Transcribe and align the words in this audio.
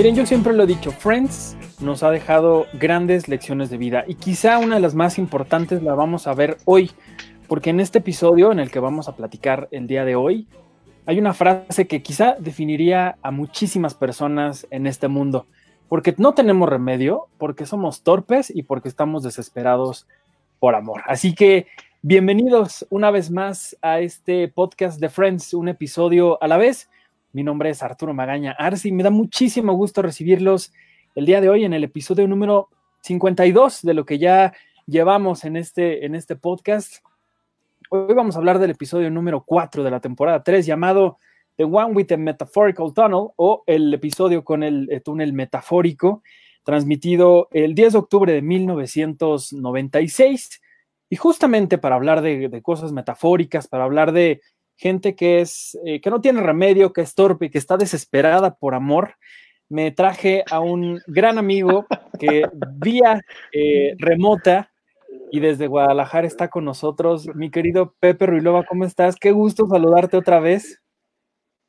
Miren, 0.00 0.16
yo 0.16 0.24
siempre 0.24 0.54
lo 0.54 0.62
he 0.62 0.66
dicho, 0.66 0.92
Friends 0.92 1.58
nos 1.78 2.02
ha 2.02 2.10
dejado 2.10 2.64
grandes 2.72 3.28
lecciones 3.28 3.68
de 3.68 3.76
vida 3.76 4.04
y 4.08 4.14
quizá 4.14 4.56
una 4.56 4.76
de 4.76 4.80
las 4.80 4.94
más 4.94 5.18
importantes 5.18 5.82
la 5.82 5.94
vamos 5.94 6.26
a 6.26 6.32
ver 6.32 6.56
hoy, 6.64 6.90
porque 7.48 7.68
en 7.68 7.80
este 7.80 7.98
episodio 7.98 8.50
en 8.50 8.60
el 8.60 8.70
que 8.70 8.80
vamos 8.80 9.08
a 9.08 9.14
platicar 9.14 9.68
el 9.72 9.86
día 9.86 10.06
de 10.06 10.16
hoy, 10.16 10.48
hay 11.04 11.18
una 11.18 11.34
frase 11.34 11.86
que 11.86 12.02
quizá 12.02 12.34
definiría 12.38 13.18
a 13.20 13.30
muchísimas 13.30 13.92
personas 13.92 14.66
en 14.70 14.86
este 14.86 15.06
mundo, 15.06 15.46
porque 15.90 16.14
no 16.16 16.32
tenemos 16.32 16.70
remedio, 16.70 17.26
porque 17.36 17.66
somos 17.66 18.02
torpes 18.02 18.48
y 18.48 18.62
porque 18.62 18.88
estamos 18.88 19.22
desesperados 19.22 20.06
por 20.60 20.76
amor. 20.76 21.02
Así 21.08 21.34
que 21.34 21.66
bienvenidos 22.00 22.86
una 22.88 23.10
vez 23.10 23.30
más 23.30 23.76
a 23.82 24.00
este 24.00 24.48
podcast 24.48 24.98
de 24.98 25.10
Friends, 25.10 25.52
un 25.52 25.68
episodio 25.68 26.42
a 26.42 26.48
la 26.48 26.56
vez. 26.56 26.88
Mi 27.32 27.44
nombre 27.44 27.70
es 27.70 27.80
Arturo 27.84 28.12
Magaña 28.12 28.56
Arce 28.58 28.88
y 28.88 28.92
me 28.92 29.04
da 29.04 29.10
muchísimo 29.10 29.72
gusto 29.74 30.02
recibirlos 30.02 30.72
el 31.14 31.26
día 31.26 31.40
de 31.40 31.48
hoy 31.48 31.64
en 31.64 31.72
el 31.72 31.84
episodio 31.84 32.26
número 32.26 32.70
52 33.02 33.82
de 33.82 33.94
lo 33.94 34.04
que 34.04 34.18
ya 34.18 34.52
llevamos 34.86 35.44
en 35.44 35.56
este, 35.56 36.04
en 36.04 36.16
este 36.16 36.34
podcast. 36.34 36.96
Hoy 37.88 38.14
vamos 38.14 38.34
a 38.34 38.38
hablar 38.38 38.58
del 38.58 38.72
episodio 38.72 39.12
número 39.12 39.44
4 39.44 39.84
de 39.84 39.90
la 39.92 40.00
temporada 40.00 40.42
3 40.42 40.66
llamado 40.66 41.18
The 41.54 41.62
One 41.62 41.92
with 41.92 42.06
the 42.06 42.16
Metaphorical 42.16 42.92
Tunnel 42.92 43.28
o 43.36 43.62
el 43.64 43.94
episodio 43.94 44.42
con 44.42 44.64
el 44.64 44.90
eh, 44.90 44.98
túnel 44.98 45.32
metafórico, 45.32 46.24
transmitido 46.64 47.46
el 47.52 47.76
10 47.76 47.92
de 47.92 47.98
octubre 48.00 48.32
de 48.32 48.42
1996. 48.42 50.60
Y 51.08 51.14
justamente 51.14 51.78
para 51.78 51.94
hablar 51.94 52.22
de 52.22 52.60
cosas 52.62 52.90
metafóricas, 52.90 53.68
para 53.68 53.84
hablar 53.84 54.10
de 54.10 54.40
gente 54.80 55.14
que 55.14 55.40
es 55.40 55.78
eh, 55.84 56.00
que 56.00 56.10
no 56.10 56.22
tiene 56.22 56.40
remedio, 56.40 56.92
que 56.92 57.02
es 57.02 57.14
torpe 57.14 57.46
y 57.46 57.50
que 57.50 57.58
está 57.58 57.76
desesperada 57.76 58.54
por 58.54 58.74
amor, 58.74 59.16
me 59.68 59.90
traje 59.90 60.42
a 60.50 60.60
un 60.60 61.00
gran 61.06 61.36
amigo 61.36 61.86
que 62.18 62.44
vía 62.78 63.20
eh, 63.52 63.94
remota 63.98 64.72
y 65.30 65.40
desde 65.40 65.66
Guadalajara 65.66 66.26
está 66.26 66.48
con 66.48 66.64
nosotros, 66.64 67.28
mi 67.34 67.50
querido 67.50 67.94
Pepe 68.00 68.26
Ruilova, 68.26 68.64
¿cómo 68.64 68.84
estás? 68.84 69.16
Qué 69.16 69.32
gusto 69.32 69.66
saludarte 69.66 70.16
otra 70.16 70.40
vez. 70.40 70.80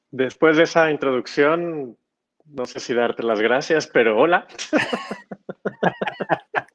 Después 0.09 0.55
de 0.57 0.63
esa 0.63 0.89
introducción, 0.89 1.97
no 2.45 2.65
sé 2.65 2.79
si 2.79 2.93
darte 2.93 3.23
las 3.23 3.41
gracias, 3.41 3.87
pero 3.87 4.17
hola. 4.17 4.47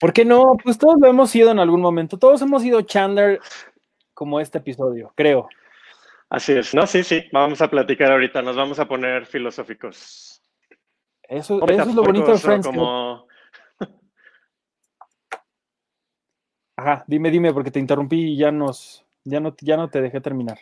¿Por 0.00 0.12
qué 0.12 0.24
no? 0.24 0.56
Pues 0.62 0.78
todos 0.78 0.96
lo 1.00 1.08
hemos 1.08 1.30
sido 1.30 1.50
en 1.50 1.58
algún 1.58 1.80
momento. 1.80 2.18
Todos 2.18 2.40
hemos 2.42 2.62
sido 2.62 2.82
Chandler 2.82 3.40
como 4.18 4.40
este 4.40 4.58
episodio, 4.58 5.12
creo. 5.14 5.48
Así 6.28 6.52
es, 6.52 6.74
no, 6.74 6.88
sí, 6.88 7.04
sí, 7.04 7.22
vamos 7.30 7.62
a 7.62 7.70
platicar 7.70 8.10
ahorita, 8.10 8.42
nos 8.42 8.56
vamos 8.56 8.80
a 8.80 8.88
poner 8.88 9.26
filosóficos. 9.26 10.42
Eso, 11.22 11.64
eso 11.68 11.82
es 11.82 11.94
lo 11.94 12.02
bonito 12.02 12.32
de 12.32 12.38
Friends. 12.38 12.66
que- 12.66 12.74
Como... 12.74 13.28
Ajá, 16.76 17.04
dime, 17.06 17.30
dime, 17.30 17.52
porque 17.52 17.70
te 17.70 17.78
interrumpí 17.78 18.32
y 18.32 18.36
ya 18.36 18.50
nos, 18.50 19.06
ya 19.22 19.38
no, 19.38 19.54
ya 19.60 19.76
no 19.76 19.88
te 19.88 20.00
dejé 20.02 20.20
terminar. 20.20 20.58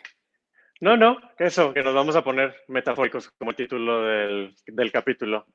No, 0.79 0.95
no, 0.95 1.17
eso, 1.39 1.73
que 1.73 1.81
nos 1.81 1.95
vamos 1.95 2.15
a 2.15 2.23
poner 2.23 2.55
metafóricos 2.67 3.31
como 3.39 3.53
título 3.53 4.03
del, 4.03 4.55
del 4.67 4.91
capítulo. 4.91 5.47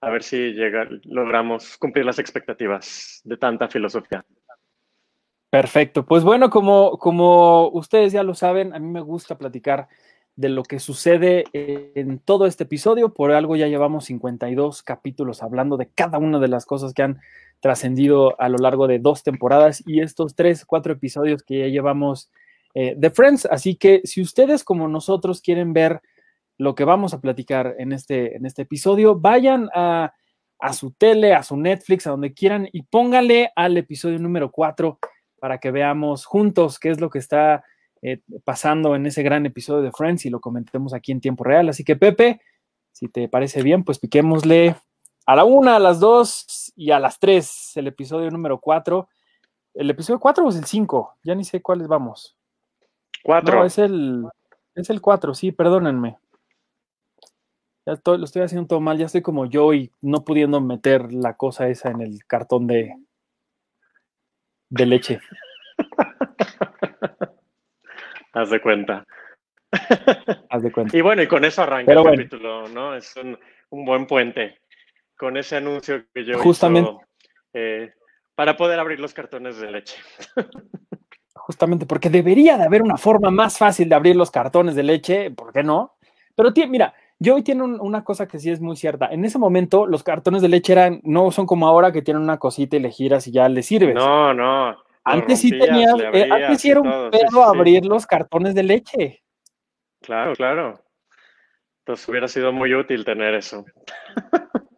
A 0.00 0.10
ver 0.10 0.24
si 0.24 0.52
llega, 0.54 0.88
logramos 1.04 1.78
cumplir 1.78 2.04
las 2.04 2.18
expectativas 2.18 3.20
de 3.22 3.36
tanta 3.36 3.68
filosofía. 3.68 4.24
Perfecto. 5.54 6.04
Pues 6.04 6.24
bueno, 6.24 6.50
como, 6.50 6.98
como 6.98 7.68
ustedes 7.68 8.12
ya 8.12 8.24
lo 8.24 8.34
saben, 8.34 8.74
a 8.74 8.80
mí 8.80 8.88
me 8.88 9.00
gusta 9.00 9.38
platicar 9.38 9.86
de 10.34 10.48
lo 10.48 10.64
que 10.64 10.80
sucede 10.80 11.44
en 11.52 12.18
todo 12.18 12.46
este 12.46 12.64
episodio. 12.64 13.14
Por 13.14 13.30
algo 13.30 13.54
ya 13.54 13.68
llevamos 13.68 14.06
52 14.06 14.82
capítulos 14.82 15.44
hablando 15.44 15.76
de 15.76 15.88
cada 15.94 16.18
una 16.18 16.40
de 16.40 16.48
las 16.48 16.66
cosas 16.66 16.92
que 16.92 17.04
han 17.04 17.20
trascendido 17.60 18.34
a 18.40 18.48
lo 18.48 18.58
largo 18.58 18.88
de 18.88 18.98
dos 18.98 19.22
temporadas 19.22 19.80
y 19.86 20.00
estos 20.00 20.34
tres, 20.34 20.64
cuatro 20.64 20.92
episodios 20.92 21.44
que 21.44 21.60
ya 21.60 21.66
llevamos 21.68 22.32
eh, 22.74 22.94
de 22.96 23.10
Friends. 23.10 23.46
Así 23.46 23.76
que 23.76 24.00
si 24.02 24.22
ustedes 24.22 24.64
como 24.64 24.88
nosotros 24.88 25.40
quieren 25.40 25.72
ver 25.72 26.00
lo 26.58 26.74
que 26.74 26.82
vamos 26.82 27.14
a 27.14 27.20
platicar 27.20 27.76
en 27.78 27.92
este, 27.92 28.36
en 28.36 28.44
este 28.44 28.62
episodio, 28.62 29.20
vayan 29.20 29.70
a, 29.72 30.14
a 30.58 30.72
su 30.72 30.90
tele, 30.90 31.32
a 31.32 31.44
su 31.44 31.56
Netflix, 31.56 32.08
a 32.08 32.10
donde 32.10 32.34
quieran 32.34 32.68
y 32.72 32.82
póngale 32.82 33.52
al 33.54 33.76
episodio 33.76 34.18
número 34.18 34.50
4 34.50 34.98
para 35.44 35.58
que 35.58 35.70
veamos 35.70 36.24
juntos 36.24 36.78
qué 36.78 36.88
es 36.88 37.02
lo 37.02 37.10
que 37.10 37.18
está 37.18 37.64
eh, 38.00 38.22
pasando 38.44 38.96
en 38.96 39.04
ese 39.04 39.22
gran 39.22 39.44
episodio 39.44 39.82
de 39.82 39.92
Friends 39.92 40.24
y 40.24 40.30
lo 40.30 40.40
comentemos 40.40 40.94
aquí 40.94 41.12
en 41.12 41.20
tiempo 41.20 41.44
real. 41.44 41.68
Así 41.68 41.84
que 41.84 41.96
Pepe, 41.96 42.40
si 42.92 43.08
te 43.08 43.28
parece 43.28 43.62
bien, 43.62 43.84
pues 43.84 43.98
piquémosle 43.98 44.74
a 45.26 45.36
la 45.36 45.44
una, 45.44 45.76
a 45.76 45.78
las 45.78 46.00
dos 46.00 46.72
y 46.76 46.92
a 46.92 46.98
las 46.98 47.18
tres 47.18 47.76
el 47.76 47.88
episodio 47.88 48.30
número 48.30 48.58
4. 48.58 49.06
¿El 49.74 49.90
episodio 49.90 50.18
4 50.18 50.46
o 50.46 50.48
es 50.48 50.56
el 50.56 50.64
5? 50.64 51.18
Ya 51.24 51.34
ni 51.34 51.44
sé 51.44 51.60
cuáles 51.60 51.88
vamos. 51.88 52.38
Cuatro. 53.22 53.58
No, 53.58 53.64
es 53.66 53.76
el, 53.76 54.24
es 54.74 54.88
el 54.88 55.02
4, 55.02 55.34
sí, 55.34 55.52
perdónenme. 55.52 56.16
Ya 57.84 57.92
estoy- 57.92 58.16
lo 58.16 58.24
estoy 58.24 58.40
haciendo 58.40 58.66
todo 58.66 58.80
mal, 58.80 58.96
ya 58.96 59.04
estoy 59.04 59.20
como 59.20 59.44
yo 59.44 59.74
y 59.74 59.92
no 60.00 60.24
pudiendo 60.24 60.62
meter 60.62 61.12
la 61.12 61.36
cosa 61.36 61.68
esa 61.68 61.90
en 61.90 62.00
el 62.00 62.24
cartón 62.24 62.66
de, 62.66 62.94
de 64.70 64.86
leche. 64.86 65.20
Haz 68.32 68.50
de 68.50 68.60
cuenta. 68.60 69.04
Haz 70.50 70.62
de 70.62 70.72
cuenta. 70.72 70.96
Y 70.96 71.00
bueno, 71.00 71.22
y 71.22 71.28
con 71.28 71.44
eso 71.44 71.62
arranca 71.62 71.86
Pero 71.86 72.00
el 72.00 72.06
bueno. 72.06 72.22
capítulo, 72.22 72.68
¿no? 72.68 72.94
Es 72.94 73.14
un, 73.16 73.38
un 73.70 73.84
buen 73.84 74.06
puente. 74.06 74.58
Con 75.16 75.36
ese 75.36 75.56
anuncio 75.56 76.04
que 76.12 76.24
yo 76.24 76.38
Justamente. 76.40 76.90
hizo, 76.90 77.00
eh, 77.52 77.92
para 78.34 78.56
poder 78.56 78.80
abrir 78.80 78.98
los 78.98 79.14
cartones 79.14 79.58
de 79.58 79.70
leche. 79.70 79.96
Justamente 81.34 81.86
porque 81.86 82.10
debería 82.10 82.56
de 82.56 82.64
haber 82.64 82.82
una 82.82 82.96
forma 82.96 83.30
más 83.30 83.58
fácil 83.58 83.88
de 83.88 83.94
abrir 83.94 84.16
los 84.16 84.30
cartones 84.30 84.74
de 84.74 84.82
leche, 84.82 85.30
¿por 85.30 85.52
qué 85.52 85.62
no? 85.62 85.96
Pero 86.34 86.50
mira, 86.68 86.94
yo 87.18 87.34
hoy 87.36 87.42
tiene 87.42 87.62
un- 87.62 87.80
una 87.80 88.04
cosa 88.04 88.26
que 88.28 88.38
sí 88.38 88.50
es 88.50 88.60
muy 88.60 88.76
cierta. 88.76 89.06
En 89.06 89.24
ese 89.24 89.38
momento 89.38 89.86
los 89.86 90.02
cartones 90.02 90.42
de 90.42 90.48
leche 90.48 90.72
eran, 90.72 91.00
no 91.04 91.30
son 91.30 91.46
como 91.46 91.66
ahora 91.66 91.92
que 91.92 92.02
tienen 92.02 92.22
una 92.22 92.38
cosita 92.38 92.76
y 92.76 92.80
le 92.80 92.90
giras 92.90 93.26
y 93.26 93.32
ya 93.32 93.48
le 93.48 93.62
sirves. 93.62 93.94
No, 93.94 94.34
no. 94.34 94.76
antes 95.04 95.40
sí 95.40 95.50
tenías, 95.50 95.94
eh, 96.14 96.28
antes 96.30 96.64
era 96.64 96.80
un 96.80 96.88
sí, 96.90 97.18
pedo 97.18 97.30
sí, 97.30 97.38
abrir 97.58 97.84
los 97.84 98.06
cartones 98.06 98.54
de 98.54 98.62
leche. 98.62 99.22
Claro, 100.00 100.34
claro. 100.34 100.80
Entonces 101.80 102.08
hubiera 102.08 102.28
sido 102.28 102.52
muy 102.52 102.74
útil 102.74 103.04
tener 103.04 103.34
eso. 103.34 103.64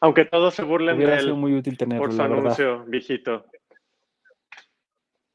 Aunque 0.00 0.24
todos 0.24 0.54
se 0.54 0.62
burlen 0.62 0.96
Hubiera 0.96 1.14
de 1.16 1.20
sido 1.20 1.34
él 1.34 1.40
muy 1.40 1.54
útil 1.54 1.76
tenerlo, 1.78 2.04
por 2.04 2.12
su 2.14 2.22
anuncio 2.22 2.84
viejito. 2.86 3.44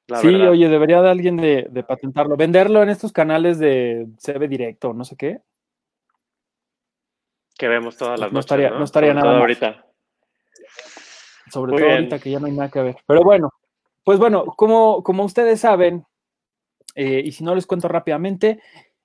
La 0.09 0.17
sí, 0.19 0.27
verdad. 0.33 0.49
oye, 0.49 0.67
debería 0.69 1.01
de 1.01 1.09
alguien 1.09 1.37
de, 1.37 1.67
de 1.69 1.83
patentarlo, 1.83 2.35
venderlo 2.35 2.81
en 2.83 2.89
estos 2.89 3.11
canales 3.11 3.59
de 3.59 4.07
CB 4.17 4.47
Directo, 4.49 4.93
no 4.93 5.03
sé 5.05 5.15
qué. 5.15 5.39
que 7.57 7.67
vemos 7.67 7.97
todas 7.97 8.19
las 8.19 8.31
No 8.31 8.35
noches, 8.37 8.45
estaría- 8.45 8.69
¿no? 8.69 8.79
no 8.79 8.85
estaría 8.85 9.09
Sobre 9.11 9.19
nada 9.21 9.31
todo 9.33 9.41
ahorita. 9.41 9.85
sobre 11.51 11.71
Muy 11.71 11.79
todo 11.81 11.87
bien. 11.87 11.97
ahorita 11.99 12.19
que 12.19 12.31
ya 12.31 12.39
no 12.39 12.45
hay 12.47 12.53
nada 12.53 12.69
que 12.69 12.81
ver. 12.81 12.97
Pero 13.05 13.21
bueno, 13.23 13.51
pues 14.03 14.17
bueno, 14.19 14.45
como, 14.45 15.03
como 15.03 15.25
ustedes 15.25 15.59
saben, 15.59 16.05
eh, 16.95 17.21
y 17.25 17.31
si 17.33 17.43
no 17.43 17.55
les 17.55 17.65
cuento 17.67 17.87
rápidamente, 17.89 18.61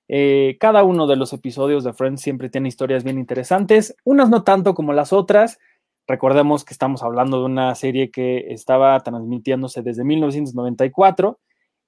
eh, 0.09 0.56
cada 0.61 0.85
uno 0.85 1.06
de 1.06 1.17
los 1.17 1.33
episodios 1.33 1.83
de 1.85 1.95
Friends 1.95 2.21
siempre 2.21 2.49
tiene 2.51 2.69
historias 2.69 3.03
bien 3.03 3.19
interesantes, 3.19 3.97
unas 4.05 4.29
no 4.31 4.45
tanto 4.45 4.75
como 4.75 4.93
las 4.93 5.12
otras. 5.12 5.59
Recordemos 6.06 6.65
que 6.65 6.75
estamos 6.75 7.03
hablando 7.03 7.39
de 7.41 7.47
una 7.47 7.75
serie 7.75 8.11
que 8.11 8.53
estaba 8.53 8.99
transmitiéndose 9.01 9.83
desde 9.83 10.05
1994 10.05 11.41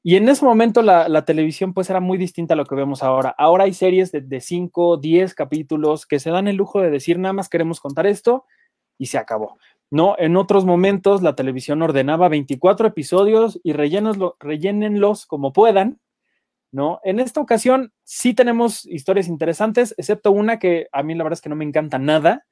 y 0.03 0.15
en 0.15 0.29
ese 0.29 0.45
momento 0.45 0.83
la, 0.83 1.25
televisión 1.25 1.75
pues 1.75 1.91
era 1.91 1.99
muy 1.99 2.17
distinta 2.17 2.55
a 2.55 2.57
lo 2.57 2.65
que 2.65 2.77
vemos 2.77 3.03
ahora. 3.03 3.35
Ahora 3.37 3.65
hay 3.65 3.75
series 3.75 4.13
de 4.13 4.41
5, 4.41 4.99
10 4.99 5.35
capítulos 5.35 6.07
que 6.07 6.21
se 6.21 6.31
dan 6.31 6.47
el 6.47 6.55
lujo 6.55 6.81
de 6.81 6.91
decir 6.91 7.19
nada 7.19 7.33
más 7.33 7.49
queremos 7.49 7.81
contar 7.81 8.07
esto 8.07 8.45
y 8.99 9.07
se 9.07 9.19
acabó. 9.19 9.59
No, 9.91 10.15
en 10.19 10.37
otros 10.37 10.65
momentos 10.65 11.23
la 11.23 11.35
televisión 11.35 11.83
ordenaba 11.83 12.29
24 12.29 12.87
episodios 12.87 13.61
y 13.65 13.73
rellénoslo- 13.73 14.37
rellénenlos 14.39 15.27
como 15.27 15.53
puedan, 15.53 16.01
¿no? 16.73 17.01
En 17.03 17.19
esta 17.19 17.41
ocasión 17.41 17.93
sí 18.05 18.33
tenemos 18.33 18.87
historias 18.87 19.29
interesantes, 19.29 19.93
excepto 19.99 20.31
una 20.31 20.59
que 20.61 20.87
a 20.93 21.03
mí 21.03 21.17
la 21.17 21.25
verdad 21.25 21.39
es 21.39 21.41
que 21.41 21.49
no 21.49 21.57
me 21.57 21.65
encanta 21.65 21.99
nada. 21.99 22.47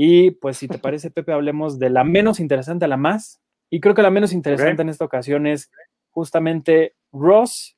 Y 0.00 0.30
pues 0.30 0.56
si 0.58 0.68
te 0.68 0.78
parece, 0.78 1.10
Pepe, 1.10 1.32
hablemos 1.32 1.80
de 1.80 1.90
la 1.90 2.04
menos 2.04 2.38
interesante 2.38 2.84
a 2.84 2.88
la 2.88 2.96
más. 2.96 3.40
Y 3.68 3.80
creo 3.80 3.96
que 3.96 4.02
la 4.02 4.10
menos 4.12 4.32
interesante 4.32 4.82
en 4.82 4.90
esta 4.90 5.04
ocasión 5.04 5.44
es 5.48 5.72
justamente 6.10 6.94
Ross 7.10 7.76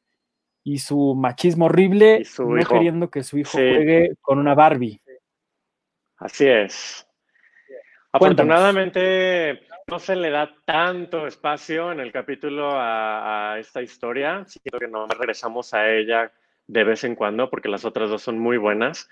y 0.62 0.80
su 0.80 1.14
machismo 1.14 1.64
horrible, 1.64 2.26
su 2.26 2.46
no 2.46 2.60
hijo. 2.60 2.74
queriendo 2.74 3.08
que 3.10 3.22
su 3.22 3.38
hijo 3.38 3.52
Sí. 3.56 3.56
juegue 3.74 4.16
con 4.20 4.38
una 4.38 4.54
Barbie. 4.54 5.00
Así 6.18 6.46
es. 6.46 7.06
Cuéntanos. 8.12 8.52
Afortunadamente 8.54 9.60
no 9.86 9.98
se 9.98 10.14
le 10.14 10.28
da 10.28 10.54
tanto 10.66 11.26
espacio 11.26 11.90
en 11.90 12.00
el 12.00 12.12
capítulo 12.12 12.70
a, 12.70 13.54
a 13.54 13.58
esta 13.58 13.80
historia. 13.80 14.44
Siento 14.46 14.78
que 14.78 14.88
no 14.88 15.06
regresamos 15.06 15.72
a 15.72 15.88
ella 15.90 16.30
de 16.66 16.84
vez 16.84 17.02
en 17.04 17.14
cuando 17.14 17.48
porque 17.48 17.70
las 17.70 17.86
otras 17.86 18.10
dos 18.10 18.20
son 18.20 18.38
muy 18.38 18.58
buenas. 18.58 19.08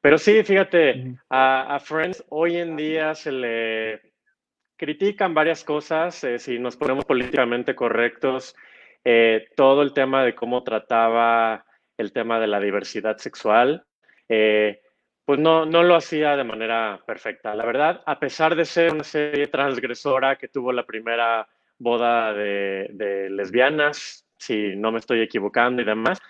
Pero 0.00 0.18
sí, 0.18 0.42
fíjate, 0.44 1.16
a 1.30 1.78
Friends 1.80 2.24
hoy 2.28 2.56
en 2.56 2.76
día 2.76 3.14
se 3.14 3.32
le 3.32 4.00
critican 4.76 5.34
varias 5.34 5.64
cosas. 5.64 6.22
eh, 6.24 6.38
si 6.38 6.58
nos 6.58 6.76
ponemos 6.76 7.04
políticamente 7.04 7.74
correctos, 7.74 8.54
eh, 9.04 9.48
todo 9.56 9.82
el 9.82 9.92
tema 9.92 10.24
de 10.24 10.34
cómo 10.34 10.62
trataba 10.62 11.64
el 11.96 12.12
tema 12.12 12.38
de 12.40 12.46
la 12.46 12.60
diversidad 12.60 13.16
sexual. 13.18 13.84
eh, 14.28 14.80
pues 15.24 15.40
no, 15.40 15.66
no 15.66 15.82
lo 15.82 15.96
hacía 15.96 16.36
de 16.36 16.44
manera 16.44 17.00
perfecta. 17.06 17.54
La 17.54 17.64
verdad, 17.66 18.00
a 18.06 18.18
pesar 18.20 18.54
de 18.54 18.64
ser 18.64 18.92
una 18.92 19.02
serie 19.04 19.48
transgresora 19.48 20.36
que 20.36 20.48
tuvo 20.48 20.72
la 20.72 20.86
primera 20.86 21.48
boda 21.78 22.32
de, 22.32 22.88
de 22.92 23.30
lesbianas, 23.30 24.24
si 24.38 24.76
no 24.76 24.92
me 24.92 24.98
estoy 25.00 25.20
equivocando 25.22 25.82
y 25.82 25.84
demás, 25.84 26.20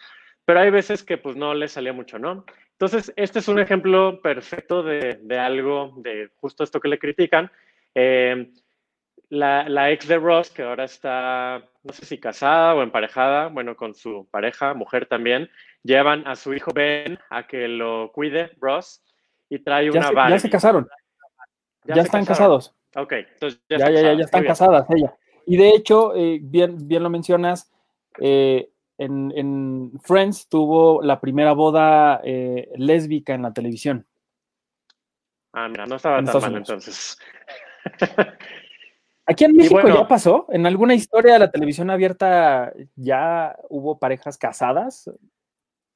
pero 0.46 0.60
hay 0.60 0.70
veces 0.70 1.04
que 1.04 1.18
pues 1.18 1.36
no 1.36 1.52
le 1.54 1.68
salía 1.68 1.92
mucho, 1.92 2.18
¿no? 2.18 2.44
Entonces, 2.78 3.10
este 3.16 3.38
es 3.38 3.48
un 3.48 3.58
ejemplo 3.58 4.20
perfecto 4.20 4.82
de, 4.82 5.18
de 5.22 5.38
algo, 5.38 5.94
de 5.96 6.30
justo 6.36 6.62
esto 6.62 6.78
que 6.78 6.88
le 6.88 6.98
critican. 6.98 7.50
Eh, 7.94 8.52
la, 9.30 9.66
la 9.68 9.90
ex 9.90 10.06
de 10.06 10.18
Ross, 10.18 10.50
que 10.50 10.62
ahora 10.62 10.84
está, 10.84 11.64
no 11.82 11.92
sé 11.92 12.04
si 12.04 12.18
casada 12.18 12.74
o 12.74 12.82
emparejada, 12.82 13.48
bueno, 13.48 13.76
con 13.76 13.94
su 13.94 14.28
pareja, 14.30 14.74
mujer 14.74 15.06
también, 15.06 15.50
llevan 15.82 16.26
a 16.28 16.36
su 16.36 16.52
hijo 16.52 16.72
Ben 16.74 17.18
a 17.30 17.46
que 17.46 17.66
lo 17.66 18.12
cuide, 18.12 18.52
Ross, 18.60 19.02
y 19.48 19.58
trae 19.60 19.86
Ya 19.86 19.98
una 19.98 20.08
se, 20.08 20.14
ya 20.14 20.38
se 20.38 20.50
casaron, 20.50 20.86
ya, 21.84 21.94
se 21.94 22.00
están 22.02 22.24
casaron. 22.26 22.58
casados. 22.60 22.76
Ok, 22.94 23.12
entonces 23.12 23.60
Ya, 23.68 23.78
ya, 23.78 23.90
ya, 23.90 24.00
ya, 24.02 24.12
ya 24.14 24.24
están 24.24 24.44
casadas 24.44 24.86
ella. 24.90 25.14
Y 25.46 25.56
de 25.56 25.70
hecho, 25.70 26.14
eh, 26.14 26.38
bien, 26.42 26.86
bien 26.86 27.02
lo 27.02 27.08
mencionas, 27.10 27.72
eh, 28.20 28.68
en, 28.98 29.32
en 29.36 29.92
Friends 30.02 30.48
tuvo 30.48 31.02
la 31.02 31.20
primera 31.20 31.52
boda 31.52 32.20
eh, 32.24 32.70
lésbica 32.76 33.34
en 33.34 33.42
la 33.42 33.52
televisión. 33.52 34.06
Ah, 35.52 35.68
mira, 35.68 35.86
no 35.86 35.96
estaba 35.96 36.18
En 36.18 36.26
tan 36.26 36.40
mal 36.40 36.56
entonces. 36.56 37.18
Aquí 39.26 39.44
en 39.44 39.56
México 39.56 39.80
bueno. 39.80 39.96
ya 39.96 40.08
pasó, 40.08 40.46
en 40.50 40.66
alguna 40.66 40.94
historia 40.94 41.32
de 41.32 41.38
la 41.40 41.50
televisión 41.50 41.90
abierta 41.90 42.72
ya 42.94 43.56
hubo 43.68 43.98
parejas 43.98 44.38
casadas, 44.38 45.10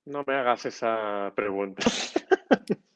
No 0.04 0.24
me 0.26 0.34
hagas 0.34 0.66
esa 0.66 1.32
pregunta. 1.36 1.84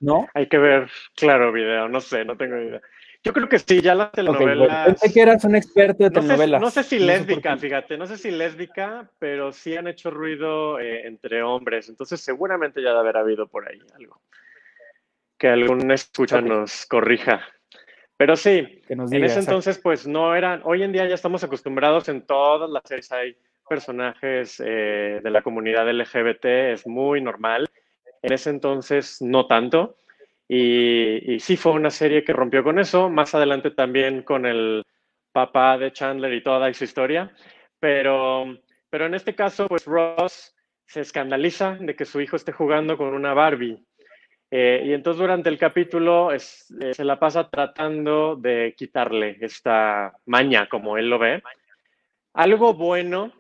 ¿no? 0.01 0.27
Hay 0.35 0.49
que 0.49 0.59
ver, 0.59 0.91
claro, 1.15 1.53
video, 1.53 1.89
no 1.89 2.01
sé, 2.01 2.25
no 2.25 2.37
tengo 2.37 2.57
idea. 2.57 2.81
Yo 3.25 3.33
creo 3.33 3.49
que 3.49 3.59
sí, 3.59 3.81
ya 3.81 3.95
las 3.95 4.09
Ok, 4.09 4.17
bueno, 4.17 4.39
telenovelas. 4.39 4.87
pensé 4.87 5.13
que 5.13 5.21
eras 5.23 5.45
un 5.45 5.57
experto 5.57 6.05
de 6.05 6.11
no, 6.11 6.15
sé, 6.17 6.21
telenovelas. 6.21 6.61
no 6.61 6.71
sé 6.71 6.83
si 6.85 6.99
lésbica, 6.99 7.57
fíjate, 7.57 7.97
no 7.97 8.07
sé 8.07 8.19
si 8.19 8.31
lésbica, 8.31 9.09
pero 9.19 9.51
sí 9.51 9.75
han 9.77 9.89
hecho 9.89 10.11
ruido 10.11 10.79
eh, 10.79 11.07
entre 11.07 11.43
hombres. 11.43 11.89
Entonces, 11.89 12.21
seguramente 12.21 12.83
ya 12.83 12.91
debe 12.91 13.01
haber 13.01 13.17
habido 13.17 13.47
por 13.47 13.67
ahí 13.67 13.81
algo. 13.97 14.21
Que 15.39 15.49
algún 15.49 15.91
escucha 15.91 16.43
nos 16.43 16.85
corrija. 16.87 17.41
Pero 18.17 18.37
sí, 18.37 18.83
Que 18.87 18.95
nos 18.95 19.11
en 19.11 19.25
ese 19.25 19.35
exacto. 19.37 19.51
entonces, 19.51 19.79
pues 19.79 20.07
no 20.07 20.35
eran. 20.37 20.61
Hoy 20.65 20.83
en 20.83 20.93
día 20.93 21.09
ya 21.09 21.15
estamos 21.15 21.43
acostumbrados 21.43 22.09
en 22.11 22.23
todas 22.23 22.69
las 22.71 22.83
series. 22.85 23.11
Hay 23.11 23.37
personajes 23.69 24.63
eh, 24.65 25.21
de 25.25 25.31
la 25.31 25.41
comunidad 25.43 25.89
LGBT, 25.91 26.45
es 26.73 26.87
muy 26.87 27.21
normal. 27.23 27.69
En 28.23 28.33
ese 28.33 28.51
entonces, 28.51 29.21
no 29.23 29.47
tanto. 29.47 29.97
Y, 30.49 31.39
sí 31.41 31.57
fue 31.57 31.73
una 31.73 31.91
serie 31.91 32.25
que 32.25 32.33
rompió 32.33 32.63
con 32.63 32.79
eso. 32.79 33.09
Más 33.11 33.35
adelante 33.35 33.71
también 33.71 34.23
con 34.23 34.47
el 34.47 34.83
papá 35.33 35.79
de 35.79 35.93
Chandler 35.93 36.33
y 36.33 36.43
toda 36.43 36.73
su 36.73 36.85
historia. 36.85 37.33
Pero, 37.81 38.59
pero 38.91 39.07
en 39.07 39.15
este 39.15 39.35
caso, 39.35 39.67
pues 39.69 39.85
Ross 39.85 40.55
se 40.87 41.01
escandaliza 41.01 41.77
de 41.81 41.97
que 41.97 42.05
su 42.05 42.21
hijo 42.21 42.37
esté 42.37 42.53
jugando 42.53 42.97
con 42.97 43.15
una 43.15 43.35
Barbie. 43.35 43.85
Eh, 44.51 44.83
y 44.87 44.93
entonces 44.93 45.21
durante 45.21 45.49
el 45.49 45.59
capítulo 45.59 46.31
eh, 46.33 46.39
se 46.39 47.05
la 47.05 47.19
pasa 47.19 47.51
tratando 47.51 48.37
de 48.37 48.75
quitarle 48.77 49.37
esta 49.41 50.13
maña, 50.27 50.69
como 50.69 50.97
él 50.97 51.11
lo 51.11 51.19
ve. 51.19 51.43
Algo 52.35 52.75
bueno, 52.75 53.33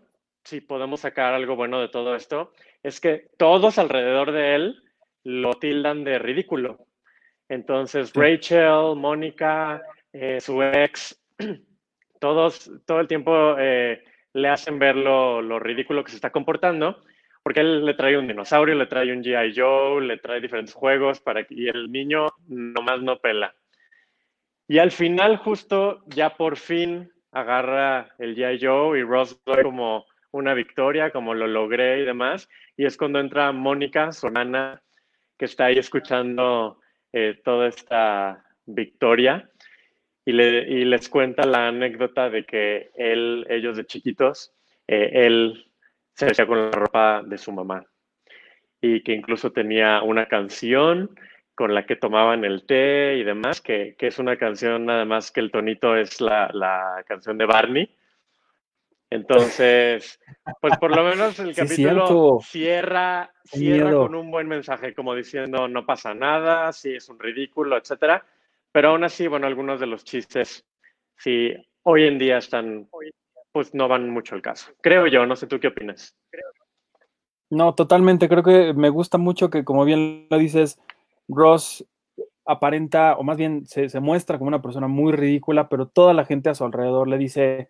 si 0.42 0.60
podemos 0.60 1.00
sacar 1.00 1.34
algo 1.34 1.56
bueno 1.56 1.80
de 1.80 1.88
todo 1.88 2.16
esto, 2.16 2.52
es 2.82 3.00
que 3.00 3.28
todos 3.38 3.78
alrededor 3.78 4.32
de 4.32 4.54
él 4.54 4.82
lo 5.22 5.54
tildan 5.54 6.04
de 6.04 6.18
ridículo. 6.18 6.86
Entonces, 7.48 8.10
Sí. 8.10 8.20
Rachel, 8.20 8.96
Mónica, 8.96 9.82
eh, 10.12 10.40
su 10.40 10.62
ex, 10.62 11.20
todos 12.20 12.70
todo 12.86 13.00
el 13.00 13.08
tiempo 13.08 13.56
eh, 13.58 14.02
le 14.32 14.48
hacen 14.48 14.78
ver 14.78 14.96
lo, 14.96 15.42
lo 15.42 15.58
ridículo 15.58 16.02
que 16.02 16.10
se 16.10 16.16
está 16.16 16.30
comportando, 16.30 17.02
porque 17.42 17.60
él 17.60 17.84
le 17.84 17.94
trae 17.94 18.16
un 18.16 18.26
dinosaurio, 18.26 18.74
le 18.74 18.86
trae 18.86 19.12
un 19.12 19.22
G.I. 19.22 19.54
Joe, 19.54 20.00
le 20.02 20.16
trae 20.18 20.40
diferentes 20.40 20.74
juegos 20.74 21.20
para 21.20 21.46
y 21.50 21.68
el 21.68 21.92
niño 21.92 22.28
nomás 22.48 23.02
no 23.02 23.18
pela. 23.18 23.54
Y 24.66 24.78
al 24.78 24.90
final, 24.90 25.36
justo 25.36 26.02
ya 26.06 26.36
por 26.36 26.56
fin 26.56 27.12
agarra 27.32 28.14
el 28.18 28.34
G.I. 28.34 28.64
Joe 28.64 28.98
y 28.98 29.02
Ross 29.02 29.38
como 29.62 30.06
una 30.30 30.54
victoria, 30.54 31.10
como 31.10 31.34
lo 31.34 31.46
logré 31.46 32.00
y 32.00 32.04
demás. 32.04 32.48
Y 32.76 32.86
es 32.86 32.96
cuando 32.96 33.20
entra 33.20 33.52
Mónica, 33.52 34.10
su 34.10 34.26
hermana, 34.26 34.82
que 35.36 35.44
está 35.44 35.66
ahí 35.66 35.78
escuchando 35.78 36.80
eh, 37.16 37.40
toda 37.44 37.68
esta 37.68 38.44
victoria. 38.66 39.48
Y, 40.24 40.32
le, 40.32 40.68
y 40.68 40.84
les 40.84 41.08
cuenta 41.08 41.46
la 41.46 41.68
anécdota 41.68 42.28
de 42.28 42.44
que 42.44 42.90
él, 42.96 43.46
ellos 43.48 43.76
de 43.76 43.86
chiquitos, 43.86 44.52
eh, 44.88 45.10
él 45.12 45.70
se 46.14 46.26
vestía 46.26 46.46
con 46.46 46.58
la 46.58 46.70
ropa 46.72 47.22
de 47.24 47.38
su 47.38 47.52
mamá. 47.52 47.86
Y 48.80 49.02
que 49.02 49.12
incluso 49.12 49.52
tenía 49.52 50.02
una 50.02 50.26
canción 50.26 51.10
con 51.54 51.72
la 51.72 51.86
que 51.86 51.94
tomaban 51.94 52.44
el 52.44 52.66
té 52.66 53.16
y 53.16 53.22
demás, 53.22 53.60
que, 53.60 53.94
que 53.96 54.08
es 54.08 54.18
una 54.18 54.36
canción 54.36 54.86
nada 54.86 55.04
más 55.04 55.30
que 55.30 55.38
el 55.38 55.52
tonito 55.52 55.96
es 55.96 56.20
la, 56.20 56.50
la 56.52 57.04
canción 57.06 57.38
de 57.38 57.46
Barney. 57.46 57.94
Entonces, 59.14 60.18
pues 60.60 60.76
por 60.78 60.90
lo 60.94 61.04
menos 61.04 61.38
el 61.38 61.54
Sí, 61.54 61.60
capítulo 61.60 62.06
cierto. 62.06 62.38
cierra, 62.42 63.30
cierra 63.44 63.84
miedo. 63.84 64.00
con 64.02 64.16
un 64.16 64.28
buen 64.32 64.48
mensaje, 64.48 64.92
como 64.92 65.14
diciendo 65.14 65.68
no 65.68 65.86
pasa 65.86 66.14
nada, 66.14 66.72
sí 66.72 66.96
es 66.96 67.08
un 67.08 67.20
ridículo, 67.20 67.76
etcétera. 67.76 68.26
Pero 68.72 68.88
aún 68.88 69.04
así, 69.04 69.28
bueno, 69.28 69.46
algunos 69.46 69.78
de 69.78 69.86
los 69.86 70.02
chistes 70.02 70.66
sí 71.16 71.52
hoy 71.84 72.06
en 72.08 72.18
día 72.18 72.38
están, 72.38 72.88
pues 73.52 73.72
no 73.72 73.86
van 73.86 74.10
mucho 74.10 74.34
al 74.34 74.42
caso. 74.42 74.72
Creo 74.80 75.06
yo, 75.06 75.24
no 75.26 75.36
sé 75.36 75.46
tú 75.46 75.60
qué 75.60 75.68
opinas. 75.68 76.16
No, 77.50 77.72
totalmente. 77.72 78.28
Creo 78.28 78.42
que 78.42 78.74
me 78.74 78.88
gusta 78.88 79.16
mucho 79.16 79.48
que, 79.48 79.64
como 79.64 79.84
bien 79.84 80.26
lo 80.28 80.38
dices, 80.38 80.80
Ross 81.28 81.86
aparenta, 82.44 83.14
o 83.16 83.22
más 83.22 83.36
bien 83.36 83.64
se, 83.66 83.88
se 83.88 84.00
muestra 84.00 84.38
como 84.38 84.48
una 84.48 84.60
persona 84.60 84.88
muy 84.88 85.12
ridícula, 85.12 85.68
pero 85.68 85.86
toda 85.86 86.14
la 86.14 86.24
gente 86.24 86.50
a 86.50 86.54
su 86.56 86.64
alrededor 86.64 87.06
le 87.06 87.16
dice, 87.16 87.68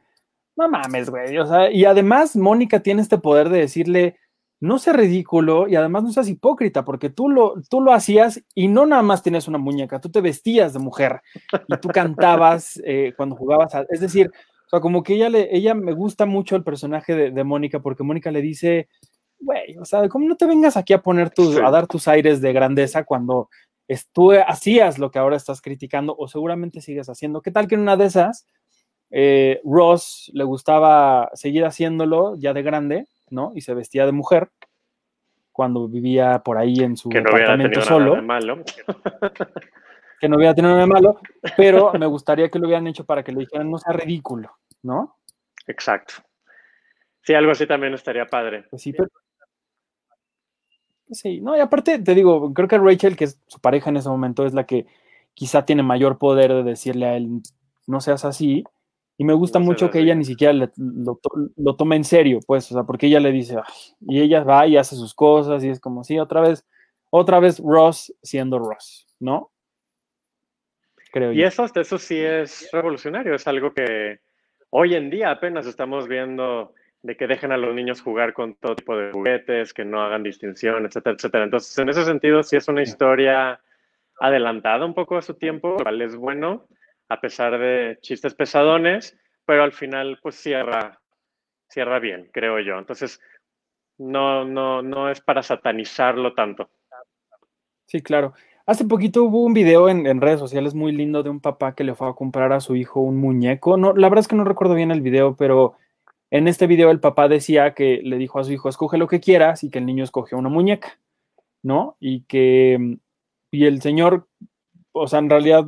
no 0.56 0.68
mames, 0.68 1.11
güey. 1.11 1.37
O 1.38 1.46
sea, 1.46 1.70
y 1.70 1.84
además 1.84 2.37
Mónica 2.37 2.80
tiene 2.80 3.02
este 3.02 3.18
poder 3.18 3.49
de 3.49 3.58
decirle, 3.61 4.16
no 4.61 4.78
seas 4.78 4.96
ridículo 4.96 5.68
y 5.68 5.76
además 5.76 6.04
no 6.04 6.12
seas 6.12 6.28
hipócrita, 6.28 6.84
porque 6.84 7.11
tú 7.11 7.28
lo, 7.28 7.54
tú 7.68 7.80
lo 7.80 7.92
hacías 7.92 8.40
y 8.54 8.68
no 8.68 8.87
nada 8.87 9.02
más 9.02 9.23
tienes 9.23 9.49
una 9.49 9.58
muñeca, 9.58 10.00
tú 10.00 10.11
te 10.11 10.20
vestías 10.20 10.73
de 10.73 10.78
mujer 10.78 11.20
y 11.68 11.76
tú 11.78 11.88
cantabas 11.88 12.80
eh, 12.84 13.12
cuando 13.16 13.37
jugabas. 13.37 13.75
a- 13.75 13.84
es 13.90 14.00
decir, 14.00 14.30
o 14.66 14.68
sea, 14.70 14.80
como 14.80 15.02
que 15.02 15.14
ella, 15.14 15.28
le, 15.28 15.54
ella 15.54 15.75
me 15.75 15.92
gusta 15.92 16.25
mucho 16.25 16.56
el 16.56 16.64
personaje 16.64 17.14
de, 17.14 17.30
de 17.30 17.44
Mónica, 17.44 17.80
porque 17.80 18.02
Mónica 18.04 18.30
le 18.30 18.40
dice, 18.40 18.88
güey, 19.38 19.76
o 19.76 19.84
sea, 19.84 20.08
¿cómo 20.08 20.26
no 20.28 20.37
te 20.37 20.46
vengas 20.46 20.76
aquí 20.76 20.92
a 20.94 21.02
poner 21.02 21.30
tus, 21.30 21.54
Sí. 21.56 21.61
a 21.62 21.70
dar 21.70 21.87
tus 21.87 22.08
aires 22.08 22.40
de 22.40 22.52
grandeza 22.52 23.04
cuando 23.04 23.50
tú 24.12 24.32
hacías 24.32 24.99
lo 24.99 25.11
que 25.11 25.18
ahora 25.18 25.37
estás 25.37 25.61
criticando 25.61 26.14
o 26.16 26.26
seguramente 26.28 26.80
sigues 26.80 27.08
haciendo? 27.11 27.42
¿Qué 27.42 27.50
tal 27.50 27.66
que 27.68 27.75
en 27.75 27.82
una 27.82 27.96
de 27.99 28.06
esas 28.06 28.46
eh, 29.16 29.61
Ross 29.62 30.28
le 30.35 30.42
gustaba 30.42 31.30
seguir 31.35 31.64
haciéndolo 31.64 32.35
ya 32.37 32.52
de 32.52 32.62
grande, 32.62 33.06
¿no? 33.30 33.52
Y 33.54 33.61
se 33.61 33.73
vestía 33.73 34.06
de 34.06 34.12
mujer 34.12 34.50
cuando 35.52 35.87
vivía 35.87 36.40
por 36.40 36.59
ahí 36.59 36.80
en 36.80 36.97
su 36.97 37.11
Que 37.11 37.21
no 37.21 37.28
apartamento 37.28 37.80
solo, 37.80 38.21
nada 38.21 38.21
de 38.21 38.26
malo. 38.26 38.64
que 40.21 40.28
no 40.28 40.37
hubiera 40.37 40.52
tenido 40.52 40.73
nada 40.73 40.87
de 40.87 40.92
malo, 40.92 41.21
pero 41.56 41.92
me 41.92 42.06
gustaría 42.06 42.49
que 42.49 42.59
lo 42.59 42.66
hubieran 42.66 42.88
hecho 42.88 43.04
para 43.04 43.23
que 43.23 43.30
le 43.30 43.40
dijeran 43.40 43.71
no 43.71 43.78
sea 43.78 43.92
ridículo, 43.92 44.50
¿no? 44.83 45.18
Exacto. 45.68 46.14
Sí, 47.23 47.35
algo 47.35 47.52
así 47.52 47.68
también 47.68 47.94
estaría 47.94 48.26
padre. 48.26 48.64
Pues 48.68 48.83
sí, 48.83 48.92
pero, 48.92 49.09
Sí, 51.11 51.40
no, 51.40 51.56
y 51.56 51.61
aparte 51.61 52.00
te 52.00 52.14
digo, 52.16 52.52
creo 52.52 52.66
que 52.66 52.78
Rachel, 52.78 53.16
que 53.16 53.25
es 53.25 53.38
su 53.47 53.61
pareja 53.61 53.90
en 53.90 53.99
ese 53.99 54.09
momento, 54.09 54.44
es 54.44 54.54
la 54.54 54.64
que 54.64 54.87
quizá 55.35 55.64
tiene 55.64 55.85
mayor 55.85 56.18
poder 56.18 56.52
de 56.52 56.62
decirle 56.64 57.06
a 57.06 57.16
él, 57.16 57.42
no 57.87 58.00
seas 58.00 58.25
así. 58.25 58.64
Y 59.16 59.25
me 59.25 59.33
gusta 59.33 59.59
No 59.61 59.66
mucho 59.66 59.90
que 59.90 60.00
ella 60.00 60.14
ni 60.14 60.25
siquiera 60.25 60.52
le- 60.52 60.71
lo, 60.76 61.21
lo 61.56 61.76
tome 61.76 61.97
en 61.97 62.04
serio, 62.04 62.40
pues, 62.47 62.71
o 62.73 62.75
sea, 62.75 62.83
porque 62.83 63.06
ella 63.06 63.21
le 63.21 63.30
dice, 63.30 63.56
"Ay", 63.56 63.75
y 64.09 64.21
ella 64.21 64.42
va 64.42 64.66
y 64.66 64.76
hace 64.76 64.97
sus 64.97 65.14
cosas, 65.14 65.62
y 65.62 65.68
es 65.68 65.78
como, 65.80 66.02
sí, 66.02 66.18
otra 66.18 66.40
vez, 66.40 66.66
otra 67.11 67.38
vez 67.38 67.61
Ross 67.64 68.12
siendo 68.23 68.59
Ross, 68.59 69.06
¿no? 69.21 69.52
Creo 71.12 71.33
Y 71.33 71.38
yo. 71.42 71.47
eso, 71.47 71.66
eso 71.73 71.99
sí 71.99 72.18
es 72.18 72.68
revolucionario, 72.73 73.35
es 73.37 73.47
algo 73.47 73.73
que 73.73 74.18
hoy 74.71 74.94
en 74.94 75.11
día 75.11 75.30
apenas 75.30 75.66
estamos 75.66 76.09
viendo 76.09 76.73
de 77.02 77.16
que 77.16 77.26
dejen 77.28 77.52
a 77.52 77.56
los 77.56 77.73
niños 77.75 78.00
jugar 78.00 78.33
con 78.33 78.54
todo 78.54 78.75
tipo 78.75 78.97
de 78.97 79.12
juguetes, 79.12 79.73
que 79.75 79.85
no 79.85 80.02
hagan 80.02 80.23
distinción, 80.25 80.87
etcétera, 80.87 81.14
etcétera. 81.14 81.44
Entonces, 81.44 81.78
en 81.78 81.88
ese 81.90 82.04
sentido, 82.04 82.42
sí 82.42 82.56
es 82.56 82.66
una 82.66 82.83
historia 82.83 83.61
adelantada 84.18 84.85
un 84.87 84.94
poco 84.94 85.16
a 85.16 85.23
su 85.23 85.35
tiempo, 85.35 85.76
lo 85.78 85.85
cual 85.85 86.00
es 86.02 86.16
bueno, 86.16 86.64
a 87.08 87.20
pesar 87.20 87.58
de 87.58 87.99
chistes 88.00 88.34
pesadones, 88.34 89.16
pero 89.44 89.62
al 89.62 89.73
final, 89.73 90.18
pues 90.23 90.37
cierra, 90.37 91.00
cierra 91.68 91.99
bien, 91.99 92.30
creo 92.32 92.61
yo. 92.61 92.78
Entonces, 92.78 93.20
no, 93.99 94.44
no, 94.44 94.82
no 94.82 95.11
es 95.11 95.20
para 95.20 95.42
satanizarlo 95.42 96.34
tanto. 96.34 96.68
Sí, 97.87 98.02
claro. 98.02 98.34
Hace 98.66 98.87
poquito 98.87 99.25
hubo 99.25 99.44
un 99.44 99.52
video 99.52 99.90
en, 99.90 100.20
redes 100.23 100.40
sociales 100.40 100.75
muy 100.75 100.90
lindo 100.92 101.23
de 101.23 101.28
un 101.28 101.40
papá 101.40 101.75
que 101.75 101.84
le 101.84 101.94
fue 101.94 102.08
a 102.08 102.14
comprar 102.14 102.52
a 102.52 102.61
su 102.61 102.76
hijo 102.76 103.00
un 103.00 103.18
muñeco. 103.18 103.76
No, 103.76 103.92
la 103.92 104.08
verdad 104.08 104.20
es 104.20 104.28
que 104.28 104.37
no 104.37 104.44
recuerdo 104.44 104.75
bien 104.75 104.90
el 104.90 105.02
video, 105.02 105.37
pero 105.37 105.75
en 106.30 106.49
este 106.49 106.66
video 106.66 106.90
el 106.90 106.99
papá 106.99 107.28
decía 107.28 107.75
que 107.75 108.00
le 108.02 108.16
dijo 108.16 108.38
a 108.38 108.44
su 108.44 108.52
hijo, 108.52 108.70
escoge 108.70 108.96
lo 108.96 109.06
que 109.06 109.20
quieras 109.20 109.64
y 109.64 109.70
que 109.70 109.80
el 109.80 109.87
niño 109.87 110.02
escogió 110.02 110.38
una 110.38 110.49
muñeca, 110.49 110.99
¿no? 111.62 111.96
Y 112.00 112.23
que, 112.23 112.96
y 113.50 113.66
el 113.66 113.82
señor, 113.82 114.28
o 114.92 115.06
sea, 115.08 115.18
en 115.18 115.28
realidad 115.28 115.66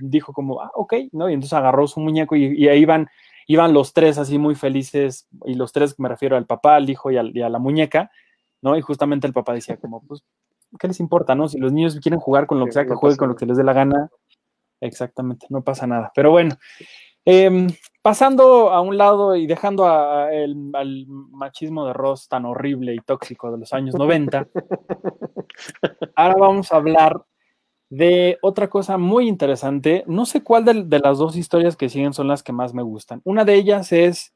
dijo 0.00 0.32
como, 0.32 0.60
ah, 0.62 0.70
ok, 0.74 0.94
¿no? 1.12 1.28
Y 1.30 1.34
entonces 1.34 1.52
agarró 1.54 1.86
su 1.86 2.00
muñeco 2.00 2.36
y, 2.36 2.46
y 2.56 2.68
ahí 2.68 2.80
iban, 2.80 3.08
iban 3.46 3.72
los 3.72 3.92
tres 3.92 4.18
así 4.18 4.38
muy 4.38 4.54
felices, 4.54 5.28
y 5.46 5.54
los 5.54 5.72
tres 5.72 5.98
me 5.98 6.08
refiero 6.08 6.36
al 6.36 6.46
papá, 6.46 6.76
al 6.76 6.88
hijo 6.90 7.10
y, 7.10 7.16
al- 7.16 7.36
y 7.36 7.42
a 7.42 7.48
la 7.48 7.58
muñeca, 7.58 8.10
¿no? 8.62 8.76
Y 8.76 8.80
justamente 8.82 9.26
el 9.26 9.32
papá 9.32 9.52
decía 9.54 9.76
como, 9.76 10.02
pues, 10.06 10.22
¿qué 10.78 10.88
les 10.88 11.00
importa, 11.00 11.34
no? 11.34 11.48
Si 11.48 11.58
los 11.58 11.72
niños 11.72 11.98
quieren 12.00 12.20
jugar 12.20 12.46
con 12.46 12.58
lo 12.58 12.66
que 12.66 12.72
sea, 12.72 12.82
que 12.82 12.94
jueguen 12.94 13.16
con 13.18 13.28
lo 13.28 13.36
que 13.36 13.46
les 13.46 13.56
dé 13.56 13.64
la 13.64 13.72
gana. 13.72 14.10
Exactamente, 14.80 15.46
no 15.50 15.62
pasa 15.62 15.86
nada. 15.86 16.12
Pero 16.14 16.30
bueno, 16.30 16.56
em, 17.24 17.68
pasando 18.02 18.70
a 18.70 18.80
un 18.80 18.96
lado 18.96 19.34
y 19.34 19.46
dejando 19.46 19.86
a- 19.86 20.26
a 20.26 20.32
el- 20.34 20.70
al 20.74 21.06
machismo 21.08 21.84
de 21.86 21.92
Ross 21.94 22.28
tan 22.28 22.44
horrible 22.46 22.94
y 22.94 22.98
tóxico 22.98 23.50
de 23.50 23.58
los 23.58 23.72
años 23.72 23.94
90, 23.96 24.46
ahora 26.16 26.34
vamos 26.38 26.72
a 26.72 26.76
hablar 26.76 27.22
de 27.90 28.38
otra 28.42 28.68
cosa 28.68 28.98
muy 28.98 29.28
interesante. 29.28 30.04
No 30.06 30.26
sé 30.26 30.42
cuál 30.42 30.64
de, 30.64 30.84
de 30.84 30.98
las 30.98 31.18
dos 31.18 31.36
historias 31.36 31.76
que 31.76 31.88
siguen 31.88 32.12
son 32.12 32.28
las 32.28 32.42
que 32.42 32.52
más 32.52 32.74
me 32.74 32.82
gustan. 32.82 33.20
Una 33.24 33.44
de 33.44 33.54
ellas 33.54 33.92
es 33.92 34.34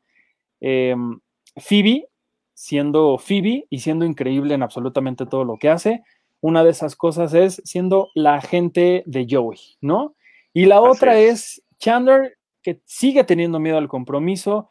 em, 0.60 1.20
Phoebe, 1.56 2.08
siendo 2.54 3.18
Phoebe 3.18 3.66
y 3.68 3.80
siendo 3.80 4.04
increíble 4.04 4.54
en 4.54 4.62
absolutamente 4.62 5.26
todo 5.26 5.44
lo 5.44 5.58
que 5.58 5.68
hace. 5.68 6.02
Una 6.40 6.64
de 6.64 6.70
esas 6.70 6.96
cosas 6.96 7.34
es 7.34 7.60
siendo 7.64 8.08
la 8.14 8.34
agente 8.36 9.02
de 9.06 9.26
Joey, 9.28 9.58
¿no? 9.80 10.14
Y 10.52 10.66
la 10.66 10.78
Así 10.78 10.86
otra 10.88 11.18
es. 11.18 11.58
es 11.58 11.62
Chandler, 11.78 12.38
que 12.62 12.80
sigue 12.84 13.24
teniendo 13.24 13.58
miedo 13.58 13.78
al 13.78 13.88
compromiso, 13.88 14.68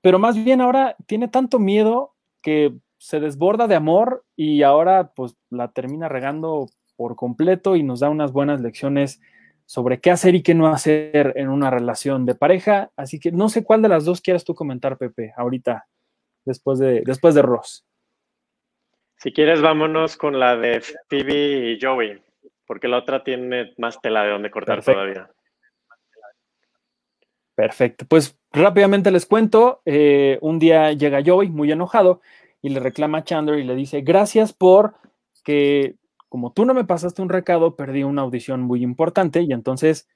pero 0.00 0.18
más 0.18 0.42
bien 0.42 0.60
ahora 0.60 0.96
tiene 1.06 1.28
tanto 1.28 1.58
miedo 1.58 2.14
que 2.42 2.74
se 2.98 3.20
desborda 3.20 3.66
de 3.66 3.74
amor 3.74 4.24
y 4.36 4.62
ahora 4.62 5.12
pues 5.14 5.36
la 5.50 5.72
termina 5.72 6.08
regando 6.08 6.66
por 6.96 7.16
completo 7.16 7.76
y 7.76 7.82
nos 7.82 8.00
da 8.00 8.10
unas 8.10 8.32
buenas 8.32 8.60
lecciones 8.60 9.20
sobre 9.66 10.00
qué 10.00 10.10
hacer 10.10 10.34
y 10.34 10.42
qué 10.42 10.54
no 10.54 10.66
hacer 10.68 11.32
en 11.36 11.48
una 11.48 11.70
relación 11.70 12.26
de 12.26 12.34
pareja. 12.34 12.90
Así 12.96 13.18
que 13.18 13.32
no 13.32 13.48
sé 13.48 13.64
cuál 13.64 13.82
de 13.82 13.88
las 13.88 14.04
dos 14.04 14.20
quieras 14.20 14.44
tú 14.44 14.54
comentar, 14.54 14.98
Pepe, 14.98 15.32
ahorita, 15.36 15.86
después 16.44 16.78
de, 16.78 17.02
después 17.04 17.34
de 17.34 17.42
Ross. 17.42 17.86
Si 19.16 19.32
quieres, 19.32 19.62
vámonos 19.62 20.16
con 20.16 20.38
la 20.38 20.56
de 20.56 20.82
Phoebe 21.08 21.72
y 21.72 21.78
Joey, 21.80 22.20
porque 22.66 22.88
la 22.88 22.98
otra 22.98 23.24
tiene 23.24 23.72
más 23.78 24.00
tela 24.00 24.22
de 24.24 24.30
donde 24.30 24.50
cortar 24.50 24.76
Perfecto. 24.76 25.00
todavía. 25.00 25.30
Perfecto. 27.54 28.04
Pues 28.06 28.36
rápidamente 28.52 29.10
les 29.10 29.26
cuento. 29.26 29.80
eh, 29.84 30.38
un 30.42 30.58
día 30.58 30.92
llega 30.92 31.22
Joey 31.24 31.48
muy 31.48 31.70
enojado 31.72 32.20
y 32.60 32.70
le 32.70 32.80
reclama 32.80 33.18
a 33.18 33.24
Chandler 33.24 33.58
y 33.60 33.64
le 33.64 33.74
dice, 33.74 34.00
gracias 34.00 34.52
por 34.52 34.94
que 35.44 35.96
como 36.34 36.52
tú 36.52 36.64
no 36.64 36.74
me 36.74 36.82
pasaste 36.82 37.22
un 37.22 37.28
recado, 37.28 37.76
perdí 37.76 38.02
una 38.02 38.22
audición 38.22 38.60
muy 38.60 38.82
importante 38.82 39.42
y 39.42 39.52
entonces 39.52 40.08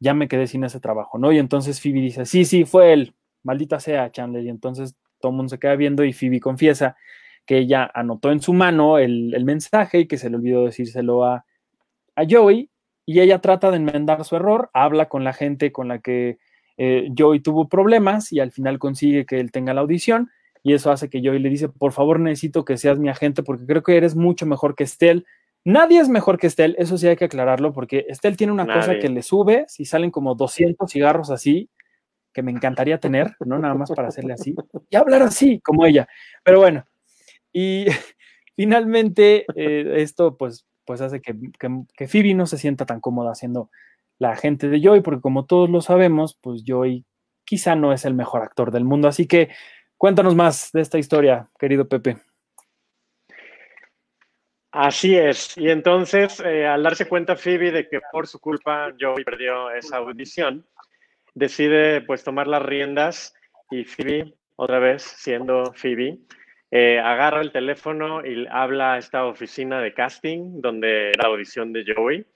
ya 0.00 0.14
me 0.14 0.26
quedé 0.26 0.46
sin 0.46 0.64
ese 0.64 0.80
trabajo, 0.80 1.18
¿no? 1.18 1.30
Y 1.30 1.36
entonces 1.36 1.78
Phoebe 1.78 2.00
dice, 2.00 2.24
sí, 2.24 2.46
sí, 2.46 2.64
fue 2.64 2.94
él, 2.94 3.12
maldita 3.42 3.78
sea 3.78 4.10
Chandler. 4.10 4.44
Y 4.44 4.48
entonces 4.48 4.96
todo 5.20 5.30
el 5.30 5.36
mundo 5.36 5.50
se 5.50 5.58
queda 5.58 5.76
viendo 5.76 6.04
y 6.04 6.14
Phoebe 6.14 6.40
confiesa 6.40 6.96
que 7.44 7.58
ella 7.58 7.90
anotó 7.92 8.32
en 8.32 8.40
su 8.40 8.54
mano 8.54 8.96
el, 8.96 9.34
el 9.34 9.44
mensaje 9.44 9.98
y 10.00 10.06
que 10.06 10.16
se 10.16 10.30
le 10.30 10.36
olvidó 10.36 10.64
decírselo 10.64 11.26
a, 11.26 11.44
a 12.16 12.22
Joey 12.26 12.70
y 13.04 13.20
ella 13.20 13.42
trata 13.42 13.70
de 13.70 13.76
enmendar 13.76 14.24
su 14.24 14.36
error, 14.36 14.70
habla 14.72 15.10
con 15.10 15.22
la 15.22 15.34
gente 15.34 15.70
con 15.70 15.86
la 15.86 15.98
que 15.98 16.38
eh, 16.78 17.10
Joey 17.14 17.40
tuvo 17.40 17.68
problemas 17.68 18.32
y 18.32 18.40
al 18.40 18.52
final 18.52 18.78
consigue 18.78 19.26
que 19.26 19.38
él 19.38 19.52
tenga 19.52 19.74
la 19.74 19.82
audición 19.82 20.30
y 20.62 20.72
eso 20.72 20.90
hace 20.90 21.10
que 21.10 21.20
Joey 21.22 21.40
le 21.40 21.50
dice, 21.50 21.68
por 21.68 21.92
favor 21.92 22.20
necesito 22.20 22.64
que 22.64 22.78
seas 22.78 22.98
mi 22.98 23.10
agente 23.10 23.42
porque 23.42 23.66
creo 23.66 23.82
que 23.82 23.98
eres 23.98 24.16
mucho 24.16 24.46
mejor 24.46 24.74
que 24.74 24.84
Estelle. 24.84 25.26
Nadie 25.68 26.00
es 26.00 26.08
mejor 26.08 26.38
que 26.38 26.46
Estelle, 26.46 26.74
eso 26.78 26.96
sí 26.96 27.06
hay 27.08 27.16
que 27.16 27.26
aclararlo 27.26 27.74
porque 27.74 28.06
Estelle 28.08 28.38
tiene 28.38 28.54
una 28.54 28.64
cosa 28.64 28.98
que 28.98 29.10
le 29.10 29.20
sube, 29.20 29.66
si 29.68 29.84
salen 29.84 30.10
como 30.10 30.34
200 30.34 30.90
cigarros 30.90 31.30
así, 31.30 31.68
que 32.32 32.42
me 32.42 32.50
encantaría 32.50 32.98
tener, 33.00 33.36
no 33.44 33.58
nada 33.58 33.74
más 33.74 33.90
para 33.90 34.08
hacerle 34.08 34.32
así 34.32 34.54
y 34.88 34.96
hablar 34.96 35.20
así 35.20 35.60
como 35.60 35.84
ella. 35.84 36.08
Pero 36.42 36.60
bueno, 36.60 36.86
y 37.52 37.84
finalmente 38.56 39.44
eh, 39.56 40.00
esto 40.00 40.38
pues, 40.38 40.66
pues 40.86 41.02
hace 41.02 41.20
que, 41.20 41.34
que, 41.58 41.68
que 41.94 42.08
Phoebe 42.08 42.32
no 42.32 42.46
se 42.46 42.56
sienta 42.56 42.86
tan 42.86 43.00
cómoda 43.00 43.34
siendo 43.34 43.68
la 44.18 44.30
agente 44.30 44.70
de 44.70 44.80
Joey, 44.82 45.02
porque 45.02 45.20
como 45.20 45.44
todos 45.44 45.68
lo 45.68 45.82
sabemos, 45.82 46.38
pues 46.40 46.62
Joey 46.66 47.04
quizá 47.44 47.74
no 47.74 47.92
es 47.92 48.06
el 48.06 48.14
mejor 48.14 48.40
actor 48.40 48.70
del 48.70 48.86
mundo. 48.86 49.06
Así 49.06 49.26
que 49.26 49.50
cuéntanos 49.98 50.34
más 50.34 50.70
de 50.72 50.80
esta 50.80 50.98
historia, 50.98 51.50
querido 51.58 51.86
Pepe. 51.86 52.16
Así 54.70 55.16
es. 55.16 55.56
Y 55.56 55.70
entonces, 55.70 56.40
eh, 56.40 56.66
al 56.66 56.82
darse 56.82 57.08
cuenta 57.08 57.36
Phoebe 57.36 57.72
de 57.72 57.88
que 57.88 58.00
por 58.12 58.26
su 58.26 58.38
culpa 58.38 58.92
Joey 59.00 59.24
perdió 59.24 59.70
esa 59.70 59.96
audición, 59.96 60.66
decide 61.34 62.02
pues 62.02 62.22
tomar 62.22 62.46
las 62.46 62.62
riendas 62.62 63.34
y 63.70 63.84
Phoebe, 63.84 64.34
otra 64.56 64.78
vez 64.78 65.02
siendo 65.02 65.72
Phoebe, 65.74 66.18
eh, 66.70 66.98
agarra 66.98 67.40
el 67.40 67.50
teléfono 67.50 68.24
y 68.26 68.46
habla 68.50 68.94
a 68.94 68.98
esta 68.98 69.24
oficina 69.24 69.80
de 69.80 69.94
casting 69.94 70.60
donde 70.60 71.12
la 71.16 71.28
audición 71.28 71.72
de 71.72 71.84
Joey, 71.86 72.26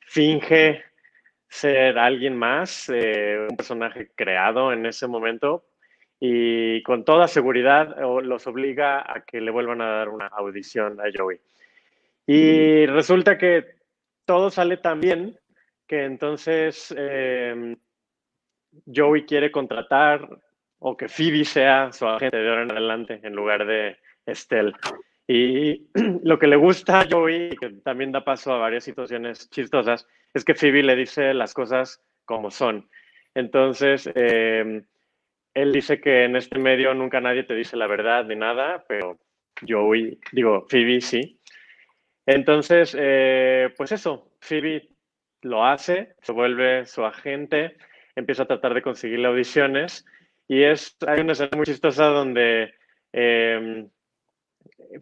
finge 0.00 0.82
ser 1.48 1.98
alguien 1.98 2.36
más, 2.36 2.88
eh, 2.88 3.46
un 3.48 3.56
personaje 3.56 4.10
creado 4.16 4.72
en 4.72 4.86
ese 4.86 5.06
momento 5.06 5.66
y 6.18 6.82
con 6.82 7.04
toda 7.04 7.28
seguridad 7.28 7.96
los 8.22 8.46
obliga 8.48 9.00
a 9.00 9.24
que 9.24 9.40
le 9.40 9.52
vuelvan 9.52 9.80
a 9.80 9.86
dar 9.86 10.08
una 10.08 10.26
audición 10.26 11.00
a 11.00 11.04
Joey. 11.16 11.38
Y 12.32 12.86
resulta 12.86 13.36
que 13.36 13.64
todo 14.24 14.52
sale 14.52 14.76
tan 14.76 15.00
bien 15.00 15.36
que 15.88 16.04
entonces 16.04 16.94
eh, 16.96 17.76
Joey 18.86 19.26
quiere 19.26 19.50
contratar 19.50 20.28
o 20.78 20.96
que 20.96 21.08
Phoebe 21.08 21.44
sea 21.44 21.90
su 21.90 22.06
agente 22.06 22.36
de 22.36 22.48
ahora 22.48 22.62
en 22.62 22.70
adelante 22.70 23.20
en 23.20 23.34
lugar 23.34 23.66
de 23.66 23.96
Estelle. 24.26 24.72
Y 25.26 25.88
lo 26.22 26.38
que 26.38 26.46
le 26.46 26.54
gusta 26.54 27.00
a 27.00 27.08
Joey, 27.10 27.56
que 27.56 27.70
también 27.82 28.12
da 28.12 28.24
paso 28.24 28.52
a 28.52 28.58
varias 28.58 28.84
situaciones 28.84 29.50
chistosas, 29.50 30.06
es 30.32 30.44
que 30.44 30.54
Phoebe 30.54 30.84
le 30.84 30.94
dice 30.94 31.34
las 31.34 31.52
cosas 31.52 32.00
como 32.26 32.52
son. 32.52 32.88
Entonces, 33.34 34.08
eh, 34.14 34.84
él 35.52 35.72
dice 35.72 36.00
que 36.00 36.26
en 36.26 36.36
este 36.36 36.60
medio 36.60 36.94
nunca 36.94 37.20
nadie 37.20 37.42
te 37.42 37.56
dice 37.56 37.76
la 37.76 37.88
verdad 37.88 38.24
ni 38.26 38.36
nada, 38.36 38.84
pero 38.86 39.18
Joey, 39.68 40.20
digo, 40.30 40.64
Phoebe 40.68 41.00
sí. 41.00 41.39
Entonces, 42.32 42.96
eh, 42.96 43.74
pues 43.76 43.90
eso, 43.90 44.30
Phoebe 44.40 44.88
lo 45.42 45.66
hace, 45.66 46.14
se 46.22 46.30
vuelve 46.30 46.86
su 46.86 47.04
agente, 47.04 47.76
empieza 48.14 48.44
a 48.44 48.46
tratar 48.46 48.72
de 48.72 48.82
conseguirle 48.82 49.26
audiciones 49.26 50.06
y 50.46 50.62
es, 50.62 50.96
hay 51.08 51.22
una 51.22 51.32
escena 51.32 51.56
muy 51.56 51.66
chistosa 51.66 52.06
donde 52.06 52.72
eh, 53.12 53.84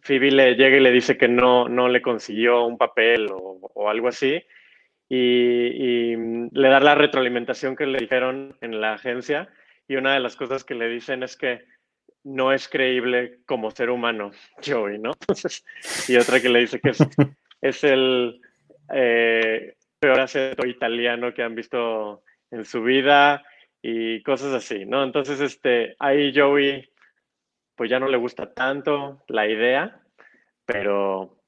Phoebe 0.00 0.30
le 0.30 0.54
llega 0.54 0.78
y 0.78 0.80
le 0.80 0.90
dice 0.90 1.18
que 1.18 1.28
no, 1.28 1.68
no 1.68 1.88
le 1.88 2.00
consiguió 2.00 2.64
un 2.64 2.78
papel 2.78 3.28
o, 3.30 3.58
o 3.75 3.90
algo 3.90 4.08
así 4.08 4.42
y, 5.06 5.16
y, 5.16 6.16
le 6.52 6.68
da 6.68 6.80
la 6.80 6.94
retroalimentación 6.94 7.76
que 7.76 7.85
le 7.85 7.99
dijeron 7.99 8.56
en 8.62 8.80
la 8.80 8.94
agencia 8.94 9.50
y 9.87 9.97
una 9.97 10.14
de 10.14 10.20
las 10.20 10.35
cosas 10.35 10.64
que 10.64 10.75
le 10.75 10.88
dicen 10.88 11.23
es 11.23 11.37
que 11.37 11.62
no 12.25 12.53
es 12.53 12.69
creíble 12.69 13.41
como 13.47 13.71
ser 13.71 13.91
humano, 13.91 14.31
Joey, 14.67 14.99
¿no? 14.99 15.13
y 16.09 16.17
otra 16.17 16.41
que 16.41 16.49
le 16.49 16.61
dice 16.61 16.81
que 16.81 16.93
es, 17.61 17.85
el 17.85 18.41
eh, 18.93 19.75
peor 19.99 20.21
acento 20.21 20.67
italiano 20.67 21.35
que 21.35 21.43
han 21.43 21.55
visto 21.55 22.23
en 22.51 22.65
su 22.65 22.83
vida 22.83 23.45
y 23.83 24.23
cosas 24.23 24.55
así, 24.55 24.85
¿no? 24.85 25.05
Entonces, 25.05 25.41
este, 25.41 25.97
ahí 25.99 26.33
Joey, 26.35 26.89
pues 27.77 27.91
ya 27.91 28.01
no 28.01 28.09
le 28.09 28.17
gusta 28.17 28.53
tanto 28.53 29.23
la 29.29 29.47
idea, 29.47 30.01
pero, 30.67 31.39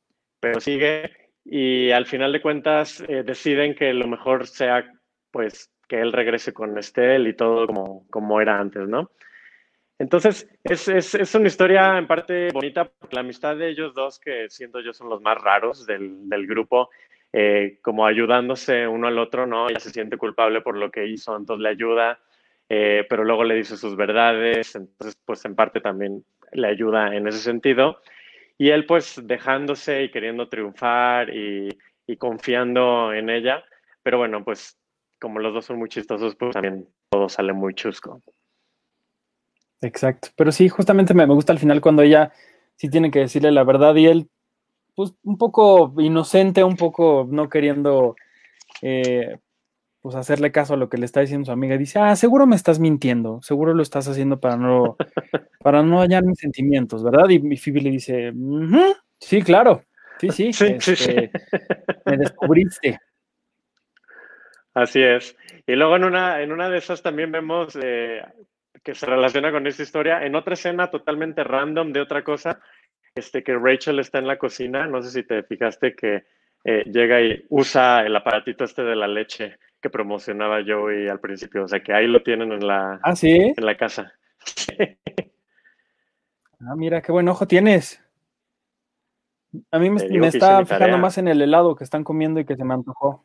pero 0.41 0.61
sigue 0.61 1.11
y 1.45 1.91
al 1.91 2.07
final 2.07 2.33
de 2.33 2.43
cuentas 2.43 3.03
eh, 3.09 3.23
deciden 3.25 3.75
que 3.75 3.93
lo 3.93 4.07
mejor 4.07 4.47
sea, 4.47 4.93
pues, 5.31 5.73
que 5.89 6.01
él 6.01 6.13
regrese 6.13 6.53
con 6.53 6.79
Estelle 6.79 7.29
y 7.29 7.35
todo 7.35 7.67
como, 7.67 8.07
como 8.09 8.41
era 8.41 8.61
antes, 8.61 8.87
¿no? 8.87 9.11
Entonces, 10.01 10.49
es, 10.65 10.89
es, 10.89 11.15
es, 11.15 11.35
una 11.35 11.49
historia 11.49 11.99
en 11.99 12.07
parte 12.07 12.51
bonita 12.53 12.87
porque 12.87 13.15
la 13.15 13.21
amistad 13.21 13.55
de 13.55 13.69
ellos 13.69 13.93
dos, 13.93 14.19
que 14.19 14.49
siento 14.49 14.81
yo 14.81 14.95
son 14.95 15.11
los 15.11 15.21
más 15.21 15.37
raros 15.37 15.85
del, 15.85 16.27
del 16.27 16.47
grupo, 16.47 16.89
eh, 17.35 17.79
como 17.83 18.07
ayudándose 18.07 18.89
uno 18.89 19.09
al 19.09 19.19
otro, 19.19 19.47
¿no? 19.47 19.69
Ella 19.69 19.79
se 19.79 19.91
siente 19.91 20.17
culpable 20.17 20.63
por 20.63 20.75
lo 20.79 20.91
que 20.91 21.07
hizo, 21.07 21.37
entonces 21.37 21.63
le 21.63 21.69
ayuda, 21.69 22.19
eh, 22.71 23.05
pero 23.11 23.25
luego 23.25 23.45
le 23.45 23.57
dice 23.57 23.77
sus 23.77 23.95
verdades, 23.95 24.75
entonces 24.75 25.19
pues 25.23 25.45
en 25.45 25.55
parte 25.55 25.83
también 25.83 26.25
le 26.53 26.69
ayuda 26.69 27.15
en 27.15 27.29
ese 27.29 27.41
sentido. 27.41 28.01
Y 28.57 28.71
él 28.71 28.87
pues 28.87 29.21
dejándose 29.23 30.05
y 30.05 30.11
queriendo 30.11 30.49
triunfar 30.49 31.29
y, 31.29 31.79
y 32.07 32.17
confiando 32.17 33.13
en 33.13 33.29
ella, 33.29 33.63
pero 34.03 34.17
bueno, 34.17 34.43
pues 34.45 34.79
como 35.21 35.41
los 35.41 35.53
dos 35.53 35.67
son 35.67 35.79
muy 35.79 35.91
chistosos, 35.91 36.37
pues 36.37 36.55
también 36.55 36.89
todo 37.11 37.29
sale 37.29 37.53
muy 37.53 37.75
chusco. 37.75 38.23
Exacto, 39.83 40.29
pero 40.37 40.53
sí, 40.53 40.69
justamente 40.69 41.15
me, 41.15 41.27
me 41.27 41.35
gusta 41.35 41.53
al 41.53 41.59
final 41.59 41.81
cuando 41.81 42.03
ella 42.03 42.33
sí 42.77 42.89
tiene 42.89 43.11
que 43.11 43.21
decirle 43.21 43.51
la 43.51 43.65
verdad 43.65 43.95
y 43.97 44.07
él 44.07 44.29
pues 44.95 45.15
un 45.23 45.39
poco 45.39 45.95
inocente, 45.99 46.65
un 46.65 46.77
poco 46.77 47.27
no 47.31 47.49
queriendo 47.49 48.17
eh, 48.83 49.39
pues 50.03 50.15
hacerle 50.15 50.53
caso 50.53 50.75
a 50.75 50.77
lo 50.77 50.89
que 50.89 50.99
le 50.99 51.07
está 51.07 51.21
diciendo 51.21 51.47
su 51.47 51.53
amiga, 51.53 51.77
dice, 51.77 51.99
ah, 51.99 52.17
seguro 52.17 52.47
me 52.47 52.57
estás 52.57 52.79
mintiendo, 52.79 53.41
seguro 53.43 53.75
lo 53.75 53.83
estás 53.83 54.09
haciendo 54.09 54.41
para 54.41 54.57
no, 54.57 54.97
para 55.61 55.83
no 55.83 56.01
hallar 56.01 56.25
mis 56.25 56.39
sentimientos, 56.39 57.05
¿verdad? 57.05 57.29
Y, 57.29 57.37
y 57.53 57.57
Phoebe 57.57 57.83
le 57.83 57.91
dice, 57.91 58.33
sí, 59.19 59.43
claro, 59.43 59.85
sí, 60.19 60.31
sí, 60.31 60.53
sí, 60.53 60.65
este, 60.67 60.97
sí, 60.97 61.05
sí. 61.05 61.31
me 62.07 62.17
descubriste. 62.17 62.99
Así 64.73 65.03
es. 65.03 65.37
Y 65.67 65.73
luego 65.75 65.97
en 65.97 66.05
una, 66.05 66.43
en 66.43 66.53
una 66.53 66.71
de 66.71 66.79
esas 66.79 67.03
también 67.03 67.33
vemos 67.33 67.77
eh, 67.83 68.23
que 68.83 68.95
se 68.95 69.07
relaciona 69.07 69.53
con 69.53 69.67
esta 69.67 69.83
historia, 69.83 70.25
en 70.25 70.35
otra 70.35 70.55
escena 70.55 70.91
totalmente 70.91 71.45
random 71.45 71.93
de 71.93 72.01
otra 72.01 72.25
cosa, 72.25 72.61
este, 73.15 73.43
que 73.43 73.57
Rachel 73.57 73.99
está 73.99 74.19
en 74.19 74.27
la 74.27 74.39
cocina, 74.39 74.87
no 74.87 75.03
sé 75.03 75.11
si 75.11 75.23
te 75.23 75.43
fijaste 75.43 75.95
que 75.95 76.25
eh, 76.65 76.85
llega 76.87 77.21
y 77.21 77.45
usa 77.49 78.05
el 78.05 78.15
aparatito 78.15 78.65
este 78.65 78.83
de 78.83 78.97
la 78.97 79.09
leche 79.09 79.59
que 79.81 79.91
promocionaba 79.91 80.63
Joey 80.67 81.09
al 81.09 81.21
principio, 81.21 81.65
o 81.65 81.69
sea 81.69 81.81
que 81.81 81.93
ahí 81.93 82.07
lo 82.07 82.23
tienen 82.23 82.53
en 82.53 82.67
la, 82.67 83.01
¿Ah, 83.03 83.17
sí? 83.17 83.55
en 83.57 83.67
la 83.67 83.77
casa. 83.77 84.13
ah, 86.61 86.77
mira, 86.77 87.01
qué 87.01 87.13
buen 87.13 87.29
ojo 87.29 87.47
tienes. 87.47 88.03
A 89.71 89.79
mí 89.79 89.91
me, 89.91 90.07
me 90.09 90.29
está 90.29 90.65
fijando 90.65 90.99
más 90.99 91.19
en 91.19 91.29
el 91.29 91.43
helado 91.43 91.75
que 91.75 91.83
están 91.83 92.05
comiendo 92.05 92.39
y 92.39 92.45
que 92.45 92.57
se 92.57 92.65
me 92.65 92.75
antojó. 92.75 93.25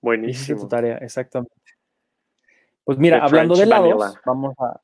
Buenísimo. 0.00 0.60
tu 0.60 0.68
tarea, 0.68 0.98
exactamente. 0.98 1.54
Pues 2.84 2.98
mira, 2.98 3.18
The 3.18 3.24
hablando 3.24 3.54
de 3.56 3.62
helados, 3.62 3.98
vanilla. 3.98 4.20
vamos 4.24 4.54
a. 4.58 4.80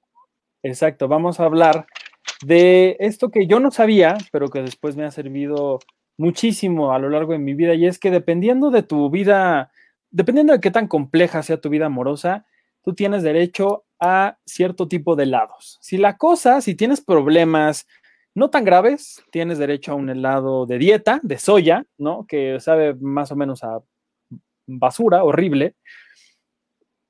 Exacto, 0.62 1.08
vamos 1.08 1.40
a 1.40 1.44
hablar 1.44 1.86
de 2.44 2.96
esto 3.00 3.30
que 3.30 3.46
yo 3.46 3.60
no 3.60 3.70
sabía, 3.70 4.16
pero 4.32 4.48
que 4.48 4.62
después 4.62 4.96
me 4.96 5.04
ha 5.04 5.10
servido 5.10 5.78
muchísimo 6.18 6.92
a 6.92 6.98
lo 6.98 7.08
largo 7.08 7.32
de 7.32 7.38
mi 7.38 7.54
vida, 7.54 7.74
y 7.74 7.86
es 7.86 7.98
que 7.98 8.10
dependiendo 8.10 8.70
de 8.70 8.82
tu 8.82 9.08
vida, 9.10 9.70
dependiendo 10.10 10.52
de 10.52 10.60
qué 10.60 10.70
tan 10.70 10.86
compleja 10.86 11.42
sea 11.42 11.60
tu 11.60 11.70
vida 11.70 11.86
amorosa, 11.86 12.44
tú 12.82 12.94
tienes 12.94 13.22
derecho 13.22 13.84
a 13.98 14.38
cierto 14.46 14.88
tipo 14.88 15.16
de 15.16 15.24
helados. 15.24 15.78
Si 15.80 15.96
la 15.96 16.16
cosa, 16.16 16.60
si 16.60 16.74
tienes 16.74 17.00
problemas 17.00 17.86
no 18.34 18.48
tan 18.50 18.64
graves, 18.64 19.22
tienes 19.30 19.58
derecho 19.58 19.92
a 19.92 19.96
un 19.96 20.08
helado 20.08 20.66
de 20.66 20.78
dieta, 20.78 21.20
de 21.22 21.38
soya, 21.38 21.84
¿no? 21.98 22.26
Que 22.26 22.60
sabe 22.60 22.94
más 22.94 23.32
o 23.32 23.36
menos 23.36 23.64
a 23.64 23.80
basura, 24.66 25.24
horrible. 25.24 25.74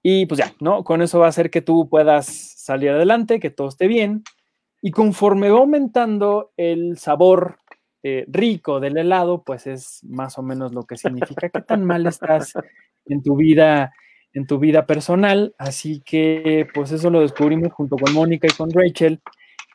Y 0.02 0.26
pues 0.26 0.38
ya, 0.38 0.54
¿no? 0.60 0.84
Con 0.84 1.02
eso 1.02 1.18
va 1.18 1.26
a 1.26 1.30
hacer 1.30 1.50
que 1.50 1.62
tú 1.62 1.88
puedas 1.88 2.26
salir 2.26 2.90
adelante, 2.90 3.40
que 3.40 3.50
todo 3.50 3.68
esté 3.68 3.86
bien. 3.86 4.22
Y 4.82 4.92
conforme 4.92 5.50
va 5.50 5.58
aumentando 5.58 6.52
el 6.56 6.96
sabor 6.98 7.58
eh, 8.02 8.24
rico 8.28 8.80
del 8.80 8.96
helado, 8.96 9.42
pues 9.44 9.66
es 9.66 10.02
más 10.04 10.38
o 10.38 10.42
menos 10.42 10.72
lo 10.72 10.84
que 10.84 10.96
significa 10.96 11.50
qué 11.50 11.60
tan 11.60 11.84
mal 11.84 12.06
estás 12.06 12.54
en 13.04 13.22
tu 13.22 13.36
vida, 13.36 13.92
en 14.32 14.46
tu 14.46 14.58
vida 14.58 14.86
personal. 14.86 15.54
Así 15.58 16.00
que, 16.00 16.66
pues 16.72 16.92
eso 16.92 17.10
lo 17.10 17.20
descubrimos 17.20 17.72
junto 17.72 17.96
con 17.96 18.14
Mónica 18.14 18.46
y 18.46 18.56
con 18.56 18.70
Rachel, 18.70 19.20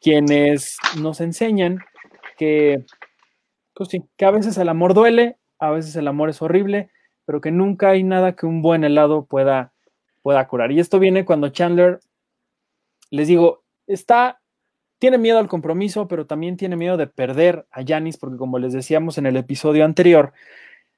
quienes 0.01 0.77
nos 0.99 1.21
enseñan 1.21 1.79
que, 2.37 2.83
pues 3.75 3.89
sí, 3.89 4.03
que 4.17 4.25
a 4.25 4.31
veces 4.31 4.57
el 4.57 4.69
amor 4.69 4.95
duele, 4.95 5.37
a 5.59 5.69
veces 5.71 5.95
el 5.95 6.07
amor 6.07 6.29
es 6.29 6.41
horrible, 6.41 6.89
pero 7.25 7.41
que 7.41 7.51
nunca 7.51 7.89
hay 7.89 8.03
nada 8.03 8.35
que 8.35 8.45
un 8.47 8.61
buen 8.61 8.83
helado 8.83 9.25
pueda, 9.25 9.73
pueda 10.25 10.47
curar. 10.47 10.71
Y 10.71 10.79
esto 10.79 10.97
viene 10.97 11.23
cuando 11.23 11.49
Chandler, 11.49 11.99
les 13.11 13.27
digo, 13.27 13.63
está 13.85 14.41
tiene 14.97 15.19
miedo 15.19 15.37
al 15.37 15.47
compromiso, 15.47 16.07
pero 16.07 16.25
también 16.25 16.57
tiene 16.57 16.75
miedo 16.75 16.97
de 16.97 17.05
perder 17.05 17.67
a 17.69 17.83
Yanis, 17.83 18.17
porque 18.17 18.37
como 18.37 18.57
les 18.57 18.73
decíamos 18.73 19.19
en 19.19 19.27
el 19.27 19.37
episodio 19.37 19.85
anterior, 19.85 20.33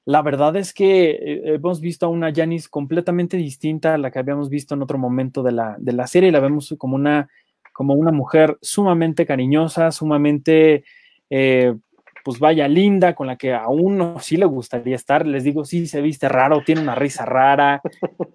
la 0.05 0.21
verdad 0.21 0.55
es 0.55 0.73
que 0.73 1.09
eh, 1.09 1.41
hemos 1.55 1.81
visto 1.81 2.05
a 2.05 2.09
una 2.09 2.29
Yanis 2.29 2.69
completamente 2.69 3.35
distinta 3.35 3.95
a 3.95 3.97
la 3.97 4.11
que 4.11 4.19
habíamos 4.19 4.49
visto 4.49 4.75
en 4.75 4.81
otro 4.81 4.97
momento 4.97 5.43
de 5.43 5.51
la, 5.51 5.75
de 5.77 5.91
la 5.91 6.07
serie, 6.07 6.31
la 6.31 6.39
vemos 6.39 6.73
como 6.77 6.95
una, 6.95 7.27
como 7.73 7.95
una 7.95 8.13
mujer 8.13 8.57
sumamente 8.61 9.25
cariñosa, 9.25 9.91
sumamente, 9.91 10.85
eh, 11.29 11.75
pues 12.23 12.39
vaya, 12.39 12.67
linda, 12.67 13.15
con 13.15 13.27
la 13.27 13.35
que 13.35 13.53
a 13.53 13.67
uno 13.67 14.19
sí 14.19 14.37
le 14.37 14.45
gustaría 14.45 14.95
estar. 14.95 15.25
Les 15.25 15.43
digo, 15.43 15.65
sí, 15.65 15.87
se 15.87 16.01
viste 16.01 16.29
raro, 16.29 16.63
tiene 16.65 16.81
una 16.81 16.95
risa 16.95 17.25
rara, 17.25 17.81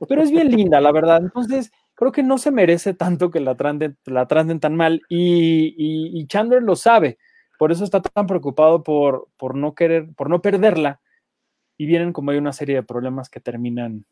pero 0.09 0.23
es 0.23 0.31
bien 0.31 0.51
linda, 0.51 0.81
la 0.81 0.93
verdad. 0.93 1.23
Entonces, 1.23 1.73
creo 1.95 2.13
que 2.13 2.23
no 2.23 2.39
se 2.39 2.51
merece 2.51 2.95
tanto 2.95 3.31
que 3.31 3.41
la 3.41 3.55
traten, 3.55 3.97
la 4.07 4.27
tan 4.27 4.75
mal 4.75 5.03
y, 5.09 5.75
y, 5.77 6.21
y, 6.21 6.27
Chandler 6.27 6.63
lo 6.63 6.77
sabe, 6.77 7.19
por 7.59 7.71
eso 7.71 7.85
está 7.85 8.01
tan 8.03 8.27
preocupado 8.27 8.83
por, 8.83 9.29
por 9.37 9.55
no 9.57 9.75
querer, 9.75 10.09
por 10.17 10.29
no 10.29 10.43
perderla 10.43 11.01
y 11.77 11.87
vienen 11.87 12.13
como 12.13 12.31
hay 12.31 12.39
una 12.39 12.53
serie 12.53 12.77
de 12.77 12.83
problemas 12.83 13.29
que 13.29 13.41
terminan, 13.41 14.05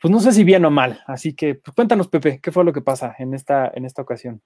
pues 0.00 0.10
no 0.10 0.20
sé 0.20 0.32
si 0.32 0.44
bien 0.44 0.64
o 0.64 0.70
mal, 0.70 1.00
así 1.06 1.34
que 1.34 1.54
pues 1.54 1.74
cuéntanos 1.74 2.08
Pepe, 2.08 2.40
¿qué 2.42 2.50
fue 2.50 2.64
lo 2.64 2.72
que 2.72 2.82
pasa 2.82 3.14
en 3.18 3.34
esta, 3.34 3.70
en 3.74 3.84
esta 3.84 4.02
ocasión? 4.02 4.42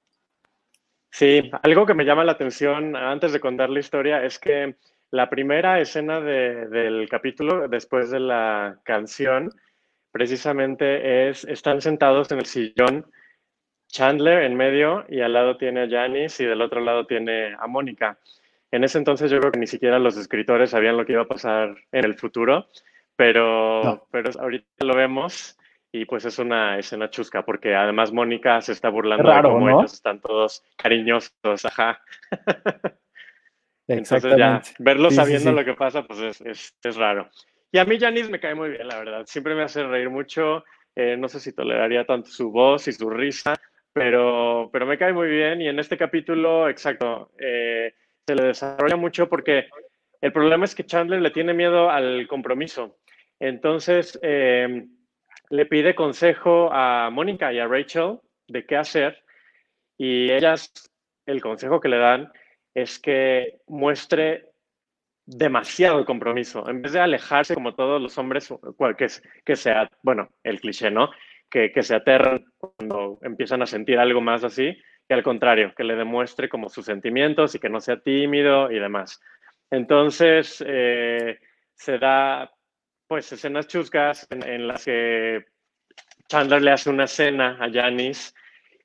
Sí, 1.12 1.51
algo 1.62 1.85
que 1.85 1.92
me 1.92 2.07
llama 2.07 2.25
la 2.25 2.33
atención 2.33 2.96
antes 2.96 3.35
de 3.35 3.40
contar 3.40 3.68
la 3.68 3.81
historia 3.81 4.25
es 4.25 4.38
que 4.38 4.77
la 5.11 5.29
primera 5.29 5.79
escena 5.79 6.20
de, 6.20 6.66
del 6.68 7.07
capítulo, 7.07 7.68
después 7.68 8.11
de 8.11 8.18
la 8.18 8.81
canción, 8.83 9.51
precisamente 10.11 11.29
es, 11.29 11.44
están 11.44 11.83
sentados 11.83 12.33
en 12.33 12.38
el 12.38 12.46
sillón 12.46 13.07
Chandler 13.88 14.44
en 14.44 14.57
medio 14.57 15.05
y 15.07 15.20
al 15.20 15.35
lado 15.35 15.59
tiene 15.59 15.83
a 15.83 15.88
Janice 15.88 16.44
y 16.44 16.46
del 16.46 16.62
otro 16.62 16.81
lado 16.81 17.07
tiene 17.07 17.55
a 17.59 17.66
Mónica. 17.66 18.18
En 18.70 18.83
ese 18.83 18.96
entonces 18.96 19.31
yo 19.31 19.38
creo 19.38 19.53
que 19.53 19.61
ni 19.61 19.66
siquiera 19.66 19.98
los 19.98 20.16
escritores 20.16 20.70
sabían 20.70 20.96
lo 20.96 21.05
que 21.05 21.12
iba 21.12 21.22
a 21.22 21.29
pasar 21.29 21.77
en 21.92 22.07
el 22.07 22.14
futuro, 22.14 22.68
pero, 23.16 23.85
no. 23.85 24.07
pero 24.11 24.31
ahorita 24.40 24.87
lo 24.87 24.96
vemos 24.96 25.59
y 25.92 26.07
pues 26.07 26.24
es 26.24 26.38
una 26.38 26.78
escena 26.78 27.11
chusca 27.11 27.44
porque 27.44 27.74
además 27.74 28.12
Mónica 28.12 28.61
se 28.62 28.72
está 28.72 28.88
burlando 28.88 29.28
Raro, 29.28 29.50
de 29.50 29.55
cómo 29.55 29.68
¿no? 29.68 29.81
ellos 29.81 29.92
están 29.92 30.20
todos 30.20 30.64
cariñosos, 30.76 31.64
ajá. 31.66 32.02
Entonces 33.87 34.37
ya 34.37 34.62
verlos 34.78 35.12
Sí, 35.12 35.16
sí, 35.16 35.22
sabiendo 35.22 35.50
sí. 35.50 35.57
lo 35.57 35.64
que 35.64 35.74
pasa 35.74 36.02
pues 36.05 36.20
es, 36.20 36.40
es, 36.40 36.74
es 36.83 36.96
raro. 36.96 37.28
Y 37.70 37.78
a 37.78 37.85
mí 37.85 37.98
Janice 37.98 38.31
me 38.31 38.40
cae 38.40 38.55
muy 38.55 38.70
bien, 38.70 38.88
la 38.88 38.98
verdad. 38.98 39.24
Siempre 39.26 39.55
me 39.55 39.62
hace 39.62 39.83
reír 39.83 40.09
mucho. 40.09 40.64
Eh, 40.94 41.16
no 41.18 41.28
sé 41.28 41.40
si 41.40 41.52
toleraría 41.52 42.05
tanto 42.05 42.31
su 42.31 42.50
voz 42.50 42.87
y 42.88 42.92
su 42.92 43.09
risa, 43.09 43.55
pero, 43.92 44.68
pero 44.72 44.87
me 44.87 44.98
cae 44.98 45.12
muy 45.12 45.28
bien. 45.28 45.61
Y 45.61 45.68
en 45.68 45.78
este 45.78 45.96
capítulo, 45.96 46.68
exacto, 46.68 47.33
eh, 47.38 47.94
se 48.26 48.35
le 48.35 48.44
desarrolla 48.44 48.96
mucho 48.96 49.28
porque 49.28 49.68
el 50.20 50.33
problema 50.33 50.64
es 50.64 50.74
que 50.74 50.85
Chandler 50.85 51.20
le 51.20 51.31
tiene 51.31 51.55
miedo 51.55 51.90
al 51.90 52.26
compromiso. 52.28 52.98
Entonces, 53.40 54.18
eh, 54.22 54.87
le 55.52 55.66
pide 55.66 55.94
consejo 55.94 56.72
a 56.72 57.10
Mónica 57.10 57.52
y 57.52 57.58
a 57.58 57.66
Rachel 57.66 58.18
de 58.48 58.64
qué 58.64 58.74
hacer. 58.74 59.22
Y 59.98 60.32
ellas, 60.32 60.72
el 61.26 61.42
consejo 61.42 61.78
que 61.78 61.90
le 61.90 61.98
dan 61.98 62.32
es 62.72 62.98
que 62.98 63.60
muestre 63.66 64.46
demasiado 65.26 66.06
compromiso. 66.06 66.66
En 66.70 66.80
vez 66.80 66.92
de 66.92 67.00
alejarse 67.00 67.52
como 67.52 67.74
todos 67.74 68.00
los 68.00 68.16
hombres, 68.16 68.48
que, 68.96 69.06
que 69.44 69.56
sea, 69.56 69.90
bueno, 70.02 70.30
el 70.42 70.58
cliché, 70.58 70.90
¿no? 70.90 71.10
Que, 71.50 71.70
que 71.70 71.82
se 71.82 71.96
aterran 71.96 72.46
cuando 72.56 73.18
empiezan 73.20 73.60
a 73.60 73.66
sentir 73.66 73.98
algo 73.98 74.22
más 74.22 74.44
así, 74.44 74.74
que 75.06 75.12
al 75.12 75.22
contrario, 75.22 75.74
que 75.76 75.84
le 75.84 75.96
demuestre 75.96 76.48
como 76.48 76.70
sus 76.70 76.86
sentimientos 76.86 77.54
y 77.54 77.58
que 77.58 77.68
no 77.68 77.78
sea 77.78 78.00
tímido 78.00 78.72
y 78.72 78.78
demás. 78.78 79.20
Entonces, 79.70 80.64
eh, 80.66 81.38
se 81.74 81.98
da 81.98 82.50
pues 83.12 83.31
escenas 83.31 83.66
chuscas 83.66 84.27
en, 84.31 84.42
en, 84.42 84.66
las 84.66 84.87
que 84.87 85.44
Chandler 86.29 86.62
le 86.62 86.70
hace 86.70 86.88
una 86.88 87.07
cena 87.07 87.59
a 87.61 87.70
Janice 87.70 88.33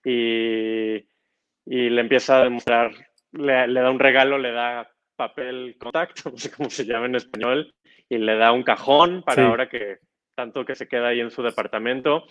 y, 0.03 0.95
y 1.65 1.89
le 1.89 2.01
empieza 2.01 2.41
a 2.41 2.43
demostrar, 2.43 2.91
le, 3.31 3.69
le, 3.69 3.79
da 3.79 3.89
un 3.89 3.99
regalo, 3.99 4.37
le 4.37 4.51
da 4.51 4.91
papel 5.15 5.77
contacto, 5.79 6.29
no 6.31 6.37
sé 6.37 6.51
cómo 6.51 6.69
se 6.69 6.83
llama 6.83 7.05
en 7.05 7.15
español, 7.15 7.73
y 8.09 8.17
le 8.17 8.35
da 8.35 8.51
un 8.51 8.63
cajón 8.63 9.23
para 9.23 9.43
sí. 9.43 9.47
ahora 9.47 9.69
que 9.69 9.99
tanto 10.35 10.65
que 10.65 10.75
se 10.75 10.89
queda 10.89 11.07
ahí 11.07 11.21
en 11.21 11.31
su 11.31 11.41
departamento 11.41 12.27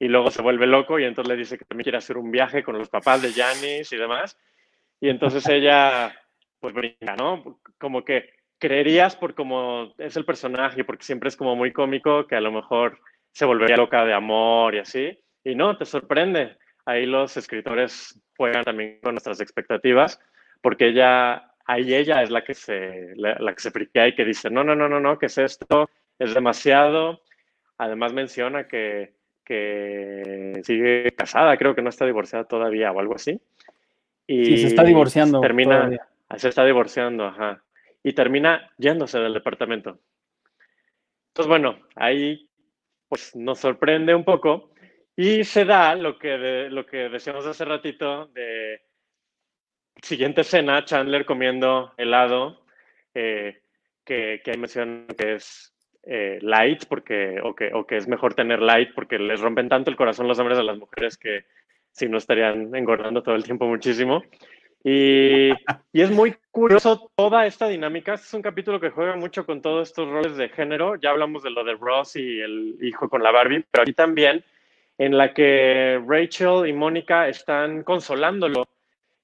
y 0.00 0.08
luego 0.08 0.32
se 0.32 0.42
vuelve 0.42 0.66
loco 0.66 0.98
y 0.98 1.04
entonces 1.04 1.28
le 1.28 1.38
dice 1.38 1.58
que 1.58 1.64
también 1.64 1.84
quiere 1.84 1.98
hacer 1.98 2.18
un 2.18 2.32
viaje 2.32 2.64
con 2.64 2.76
los 2.76 2.88
papás 2.88 3.22
de 3.22 3.30
Janice 3.30 3.94
y 3.94 3.98
demás. 4.00 4.36
Y 5.00 5.10
entonces 5.10 5.48
ella 5.48 6.12
pues 6.58 6.74
brinca, 6.74 7.14
¿no? 7.14 7.60
Como 7.78 8.04
que 8.04 8.30
creerías 8.58 9.16
por 9.16 9.34
cómo 9.34 9.94
es 9.98 10.16
el 10.16 10.24
personaje, 10.24 10.84
porque 10.84 11.04
siempre 11.04 11.28
es 11.28 11.36
como 11.36 11.56
muy 11.56 11.72
cómico, 11.72 12.26
que 12.26 12.36
a 12.36 12.40
lo 12.40 12.52
mejor 12.52 12.98
se 13.32 13.44
volvería 13.44 13.76
loca 13.76 14.04
de 14.04 14.14
amor 14.14 14.74
y 14.74 14.78
así. 14.78 15.18
Y 15.44 15.54
no, 15.54 15.76
te 15.76 15.84
sorprende. 15.84 16.56
Ahí 16.84 17.06
los 17.06 17.36
escritores 17.36 18.20
juegan 18.36 18.64
también 18.64 18.98
con 19.02 19.14
nuestras 19.14 19.40
expectativas, 19.40 20.20
porque 20.62 20.88
ella, 20.88 21.52
ahí 21.66 21.94
ella 21.94 22.22
es 22.22 22.30
la 22.30 22.44
que 22.44 22.54
se, 22.54 23.12
la, 23.16 23.36
la 23.38 23.54
que 23.54 23.60
se 23.60 23.70
friquea 23.70 24.08
y 24.08 24.14
que 24.14 24.24
dice, 24.24 24.50
no, 24.50 24.64
no, 24.64 24.74
no, 24.74 24.88
no, 24.88 25.00
no, 25.00 25.18
¿qué 25.18 25.26
es 25.26 25.38
esto? 25.38 25.90
Es 26.18 26.32
demasiado. 26.32 27.20
Además 27.78 28.12
menciona 28.14 28.66
que, 28.66 29.12
que 29.44 30.60
sigue 30.62 31.12
casada, 31.12 31.56
creo 31.58 31.74
que 31.74 31.82
no 31.82 31.90
está 31.90 32.06
divorciada 32.06 32.44
todavía 32.44 32.90
o 32.92 33.00
algo 33.00 33.16
así. 33.16 33.38
Y 34.26 34.44
sí, 34.44 34.58
se 34.58 34.66
está 34.68 34.82
divorciando. 34.82 35.40
Termina, 35.40 35.76
todavía. 35.76 36.08
se 36.36 36.48
está 36.48 36.64
divorciando, 36.64 37.26
ajá 37.26 37.62
y 38.06 38.12
termina 38.12 38.70
yéndose 38.78 39.18
del 39.18 39.34
departamento. 39.34 39.98
Entonces, 41.30 41.48
bueno, 41.48 41.80
ahí 41.96 42.48
pues 43.08 43.34
nos 43.34 43.58
sorprende 43.58 44.14
un 44.14 44.22
poco 44.22 44.70
y 45.16 45.42
se 45.42 45.64
da 45.64 45.96
lo 45.96 46.16
que, 46.16 46.28
de, 46.38 46.70
lo 46.70 46.86
que 46.86 47.08
decíamos 47.08 47.44
hace 47.46 47.64
ratito 47.64 48.28
de 48.28 48.80
siguiente 50.00 50.42
escena, 50.42 50.84
Chandler 50.84 51.26
comiendo 51.26 51.94
helado, 51.96 52.64
eh, 53.12 53.60
que, 54.04 54.40
que 54.44 54.52
hay 54.52 54.56
mención 54.56 55.08
que 55.18 55.34
es 55.34 55.74
eh, 56.04 56.38
light, 56.42 56.84
porque, 56.88 57.40
o, 57.42 57.56
que, 57.56 57.74
o 57.74 57.88
que 57.88 57.96
es 57.96 58.06
mejor 58.06 58.34
tener 58.34 58.62
light 58.62 58.94
porque 58.94 59.18
les 59.18 59.40
rompen 59.40 59.68
tanto 59.68 59.90
el 59.90 59.96
corazón 59.96 60.28
los 60.28 60.38
hombres 60.38 60.60
a 60.60 60.62
las 60.62 60.78
mujeres 60.78 61.18
que 61.18 61.44
si 61.90 62.08
no 62.08 62.18
estarían 62.18 62.72
engordando 62.72 63.24
todo 63.24 63.34
el 63.34 63.42
tiempo 63.42 63.66
muchísimo. 63.66 64.22
Y, 64.88 65.50
y, 65.50 66.00
es 66.00 66.12
muy 66.12 66.36
curioso 66.52 67.10
toda 67.16 67.44
esta 67.44 67.66
dinámica. 67.66 68.14
Este 68.14 68.26
es 68.28 68.34
un 68.34 68.42
capítulo 68.42 68.78
que 68.78 68.90
juega 68.90 69.16
mucho 69.16 69.44
con 69.44 69.60
todos 69.60 69.88
estos 69.88 70.08
roles 70.08 70.36
de 70.36 70.48
género. 70.48 70.94
Ya 70.94 71.10
hablamos 71.10 71.42
de 71.42 71.50
lo 71.50 71.64
de 71.64 71.74
Ross 71.74 72.14
y 72.14 72.40
el 72.40 72.78
hijo 72.80 73.08
con 73.08 73.20
la 73.20 73.32
Barbie, 73.32 73.64
pero 73.68 73.82
aquí 73.82 73.94
también 73.94 74.44
en 74.96 75.18
la 75.18 75.34
que 75.34 76.00
Rachel 76.06 76.68
y 76.68 76.72
Mónica 76.72 77.26
están 77.26 77.82
consolándolo 77.82 78.68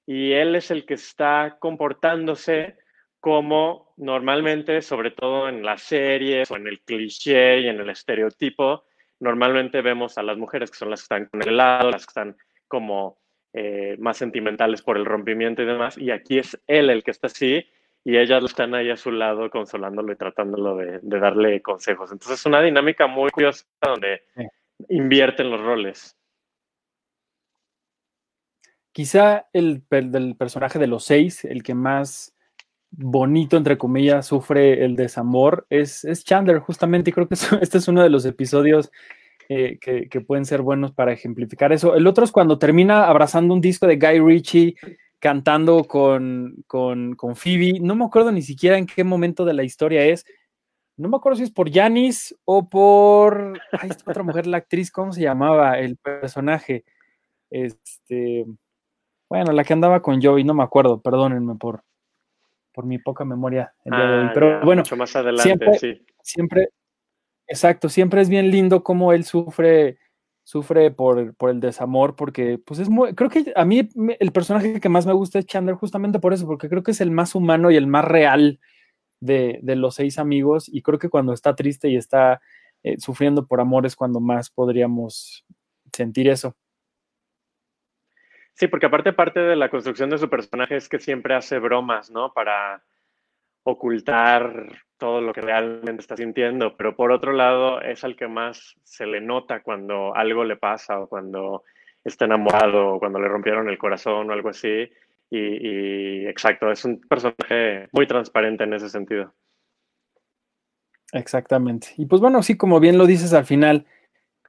y 0.05 0.33
él 0.33 0.53
es 0.55 0.69
el 0.69 0.85
que 0.85 0.95
está 0.95 1.55
comportándose 1.59 2.75
como 3.21 3.93
normalmente, 3.95 4.81
sobre 4.81 5.11
todo 5.11 5.47
en 5.47 5.63
las 5.63 5.81
series 5.81 6.51
o 6.51 6.57
en 6.57 6.67
el 6.67 6.81
cliché 6.81 7.61
y 7.61 7.67
en 7.69 7.79
el 7.79 7.89
estereotipo, 7.89 8.83
normalmente 9.21 9.81
vemos 9.81 10.17
a 10.17 10.23
las 10.23 10.37
mujeres 10.37 10.69
que 10.71 10.77
son 10.77 10.89
las 10.89 10.99
que 10.99 11.03
están 11.03 11.25
con 11.27 11.41
el 11.41 11.55
lado, 11.55 11.89
las 11.89 12.05
que 12.05 12.09
están 12.09 12.35
como 12.67 13.22
eh, 13.53 13.95
más 13.99 14.17
sentimentales 14.17 14.81
por 14.81 14.97
el 14.97 15.05
rompimiento 15.05 15.61
y 15.61 15.65
demás, 15.65 15.97
y 15.97 16.11
aquí 16.11 16.39
es 16.39 16.59
él 16.67 16.89
el 16.89 17.03
que 17.03 17.11
está 17.11 17.27
así, 17.27 17.65
y 18.03 18.17
ellas 18.17 18.43
están 18.43 18.75
ahí 18.75 18.89
a 18.89 18.97
su 18.97 19.11
lado 19.11 19.49
consolándolo 19.49 20.11
y 20.11 20.15
tratándolo 20.15 20.75
de, 20.75 20.99
de 21.01 21.19
darle 21.19 21.61
consejos. 21.61 22.11
Entonces 22.11 22.39
es 22.39 22.45
una 22.45 22.61
dinámica 22.61 23.07
muy 23.07 23.29
curiosa 23.29 23.65
donde 23.81 24.23
invierten 24.89 25.49
los 25.49 25.61
roles. 25.61 26.17
Quizá 28.91 29.47
el, 29.53 29.83
el 29.89 30.11
del 30.11 30.35
personaje 30.35 30.77
de 30.79 30.87
los 30.87 31.05
seis, 31.05 31.45
el 31.45 31.63
que 31.63 31.73
más 31.73 32.35
bonito, 32.91 33.57
entre 33.57 33.77
comillas, 33.77 34.27
sufre 34.27 34.85
el 34.85 34.95
desamor, 34.95 35.65
es, 35.69 36.05
es 36.05 36.23
Chandler, 36.23 36.59
justamente, 36.59 37.09
y 37.09 37.13
creo 37.13 37.27
que 37.27 37.35
este 37.61 37.77
es 37.77 37.87
uno 37.87 38.03
de 38.03 38.09
los 38.09 38.25
episodios 38.25 38.91
que, 39.79 40.07
que, 40.09 40.21
pueden 40.21 40.45
ser 40.45 40.61
buenos 40.61 40.91
para 40.91 41.13
ejemplificar 41.13 41.73
eso. 41.73 41.95
El 41.95 42.07
otro 42.07 42.23
es 42.23 42.31
cuando 42.31 42.59
termina 42.59 43.07
abrazando 43.07 43.53
un 43.53 43.61
disco 43.61 43.87
de 43.87 43.97
Guy 43.97 44.19
Ritchie 44.19 44.75
cantando 45.19 45.85
con, 45.85 46.63
con, 46.67 47.15
con 47.15 47.35
Phoebe. 47.35 47.79
No 47.79 47.95
me 47.95 48.05
acuerdo 48.05 48.31
ni 48.31 48.41
siquiera 48.41 48.77
en 48.77 48.85
qué 48.85 49.03
momento 49.03 49.45
de 49.45 49.53
la 49.53 49.63
historia 49.63 50.03
es. 50.05 50.25
No 50.97 51.09
me 51.09 51.17
acuerdo 51.17 51.37
si 51.37 51.43
es 51.43 51.51
por 51.51 51.71
Janis 51.71 52.35
o 52.45 52.69
por. 52.69 53.59
Ay, 53.71 53.89
esta 53.89 54.11
otra 54.11 54.23
mujer, 54.23 54.47
la 54.47 54.57
actriz, 54.57 54.91
¿cómo 54.91 55.11
se 55.11 55.21
llamaba? 55.21 55.79
El 55.79 55.97
personaje. 55.97 56.83
Este. 57.49 58.45
Bueno, 59.29 59.51
la 59.53 59.63
que 59.63 59.73
andaba 59.73 60.01
con 60.01 60.21
Joey, 60.21 60.43
no 60.43 60.53
me 60.53 60.63
acuerdo, 60.63 61.01
perdónenme 61.01 61.55
por, 61.55 61.83
por 62.73 62.85
mi 62.85 62.99
poca 62.99 63.25
memoria 63.25 63.73
el 63.85 63.91
día 63.91 64.05
de 64.05 64.19
hoy. 64.19 64.29
Pero 64.33 64.49
ya, 64.49 64.65
bueno, 64.65 64.81
mucho 64.81 64.97
más 64.97 65.15
adelante, 65.15 65.43
siempre, 65.43 65.79
sí. 65.79 66.05
siempre, 66.21 66.69
Exacto, 67.53 67.87
siempre 67.87 68.19
es 68.19 68.29
bien 68.29 68.49
lindo 68.49 68.83
cómo 68.83 69.13
él 69.13 69.25
sufre, 69.25 69.99
sufre 70.43 70.89
por, 70.89 71.35
por, 71.35 71.51
el 71.51 71.59
desamor, 71.59 72.15
porque 72.15 72.57
pues 72.57 72.79
es 72.79 72.89
muy, 72.89 73.13
creo 73.13 73.29
que 73.29 73.53
a 73.55 73.63
mí 73.63 73.87
el 74.19 74.31
personaje 74.31 74.79
que 74.79 74.89
más 74.89 75.05
me 75.05 75.13
gusta 75.13 75.37
es 75.37 75.45
Chandler 75.45 75.75
justamente 75.75 76.17
por 76.17 76.33
eso, 76.33 76.47
porque 76.47 76.67
creo 76.67 76.81
que 76.81 76.89
es 76.89 76.99
el 76.99 77.11
más 77.11 77.35
humano 77.35 77.69
y 77.69 77.75
el 77.75 77.85
más 77.85 78.05
real 78.05 78.59
de, 79.19 79.59
de 79.61 79.75
los 79.75 79.93
seis 79.93 80.17
amigos, 80.17 80.67
y 80.67 80.81
creo 80.81 80.97
que 80.97 81.09
cuando 81.09 81.31
está 81.31 81.53
triste 81.53 81.89
y 81.89 81.95
está 81.95 82.41
eh, 82.81 82.99
sufriendo 82.99 83.45
por 83.45 83.61
amor 83.61 83.85
es 83.85 83.95
cuando 83.95 84.19
más 84.19 84.49
podríamos 84.49 85.45
sentir 85.95 86.29
eso. 86.29 86.55
Sí, 88.55 88.65
porque 88.67 88.87
aparte 88.87 89.13
parte 89.13 89.41
de 89.41 89.55
la 89.55 89.69
construcción 89.69 90.09
de 90.09 90.17
su 90.17 90.27
personaje 90.27 90.75
es 90.75 90.89
que 90.89 90.97
siempre 90.97 91.35
hace 91.35 91.59
bromas, 91.59 92.09
¿no? 92.09 92.33
Para 92.33 92.83
ocultar 93.61 94.71
todo 95.03 95.19
lo 95.19 95.33
que 95.33 95.41
realmente 95.41 95.99
está 95.99 96.15
sintiendo, 96.15 96.77
pero 96.77 96.95
por 96.95 97.11
otro 97.11 97.33
lado 97.33 97.81
es 97.81 98.05
al 98.05 98.15
que 98.15 98.29
más 98.29 98.77
se 98.83 99.05
le 99.05 99.19
nota 99.19 99.61
cuando 99.61 100.15
algo 100.15 100.45
le 100.45 100.55
pasa 100.55 100.97
o 100.97 101.09
cuando 101.09 101.63
está 102.05 102.23
enamorado 102.23 102.93
o 102.93 102.99
cuando 102.99 103.19
le 103.19 103.27
rompieron 103.27 103.67
el 103.67 103.77
corazón 103.77 104.29
o 104.29 104.33
algo 104.33 104.47
así. 104.47 104.89
Y, 105.29 105.39
y 105.39 106.25
exacto, 106.25 106.71
es 106.71 106.85
un 106.85 107.01
personaje 107.01 107.89
muy 107.91 108.07
transparente 108.07 108.63
en 108.63 108.75
ese 108.75 108.87
sentido. 108.87 109.33
Exactamente. 111.11 111.89
Y 111.97 112.05
pues 112.05 112.21
bueno, 112.21 112.41
sí, 112.41 112.55
como 112.55 112.79
bien 112.79 112.97
lo 112.97 113.05
dices 113.05 113.33
al 113.33 113.43
final, 113.43 113.85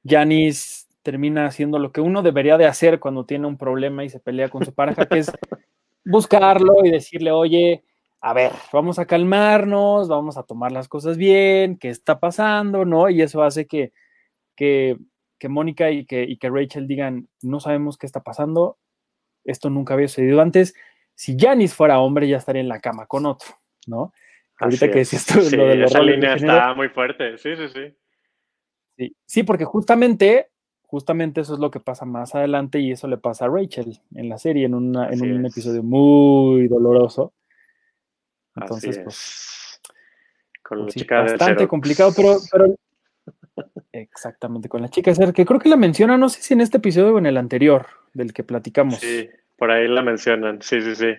Janis 0.04 0.88
termina 1.02 1.46
haciendo 1.46 1.80
lo 1.80 1.90
que 1.90 2.00
uno 2.00 2.22
debería 2.22 2.58
de 2.58 2.66
hacer 2.66 3.00
cuando 3.00 3.26
tiene 3.26 3.48
un 3.48 3.58
problema 3.58 4.04
y 4.04 4.08
se 4.08 4.20
pelea 4.20 4.50
con 4.50 4.64
su 4.64 4.72
pareja, 4.72 5.06
que 5.06 5.18
es 5.18 5.32
buscarlo 6.04 6.84
y 6.84 6.92
decirle, 6.92 7.32
oye, 7.32 7.82
a 8.24 8.32
ver, 8.32 8.52
vamos 8.72 8.98
a 8.98 9.04
calmarnos, 9.04 10.08
vamos 10.08 10.38
a 10.38 10.44
tomar 10.44 10.72
las 10.72 10.88
cosas 10.88 11.18
bien, 11.18 11.76
qué 11.76 11.90
está 11.90 12.20
pasando, 12.20 12.86
¿no? 12.86 13.10
Y 13.10 13.20
eso 13.20 13.42
hace 13.42 13.66
que, 13.66 13.92
que, 14.56 14.96
que 15.38 15.50
Mónica 15.50 15.90
y 15.90 16.06
que, 16.06 16.22
y 16.22 16.38
que 16.38 16.48
Rachel 16.48 16.88
digan, 16.88 17.28
no 17.42 17.60
sabemos 17.60 17.98
qué 17.98 18.06
está 18.06 18.22
pasando, 18.22 18.78
esto 19.44 19.68
nunca 19.68 19.92
había 19.92 20.08
sucedido 20.08 20.40
antes. 20.40 20.74
Si 21.14 21.36
Janis 21.38 21.74
fuera 21.74 22.00
hombre, 22.00 22.26
ya 22.26 22.38
estaría 22.38 22.62
en 22.62 22.68
la 22.68 22.80
cama 22.80 23.04
con 23.04 23.26
otro, 23.26 23.48
¿no? 23.86 24.14
Ahorita 24.58 24.86
Así 24.86 24.92
que 24.92 24.98
decías 25.00 25.26
tú 25.26 25.42
sí, 25.42 25.54
lo 25.54 25.66
de 25.66 25.76
los 25.76 25.90
esa 25.90 26.02
línea 26.02 26.34
está 26.34 26.72
muy 26.72 26.88
fuerte, 26.88 27.36
sí, 27.36 27.54
sí, 27.56 27.68
sí. 27.68 27.94
Sí, 28.96 29.16
sí, 29.26 29.42
porque 29.42 29.66
justamente, 29.66 30.48
justamente 30.86 31.42
eso 31.42 31.52
es 31.52 31.60
lo 31.60 31.70
que 31.70 31.80
pasa 31.80 32.06
más 32.06 32.34
adelante 32.34 32.80
y 32.80 32.90
eso 32.90 33.06
le 33.06 33.18
pasa 33.18 33.44
a 33.44 33.48
Rachel 33.48 34.00
en 34.14 34.30
la 34.30 34.38
serie, 34.38 34.64
en, 34.64 34.72
una, 34.72 35.10
en 35.10 35.20
un 35.20 35.44
episodio 35.44 35.82
muy 35.82 36.68
doloroso 36.68 37.34
entonces, 38.56 38.98
pues. 38.98 39.80
Con 40.62 40.82
pues 40.82 40.94
sí, 40.94 41.04
bastante 41.04 41.68
complicado, 41.68 42.12
pero, 42.16 42.36
pero. 42.50 42.74
Exactamente, 43.92 44.68
con 44.68 44.82
la 44.82 44.88
chica 44.88 45.10
de 45.10 45.16
cero, 45.16 45.32
que 45.32 45.44
creo 45.44 45.60
que 45.60 45.68
la 45.68 45.76
menciona, 45.76 46.16
no 46.16 46.28
sé 46.28 46.42
si 46.42 46.54
en 46.54 46.60
este 46.60 46.78
episodio 46.78 47.14
o 47.14 47.18
en 47.18 47.26
el 47.26 47.36
anterior, 47.36 47.86
del 48.12 48.32
que 48.32 48.42
platicamos. 48.42 48.96
Sí, 48.96 49.28
por 49.56 49.70
ahí 49.70 49.86
la 49.86 50.02
mencionan, 50.02 50.60
sí, 50.62 50.80
sí, 50.80 50.96
sí. 50.96 51.14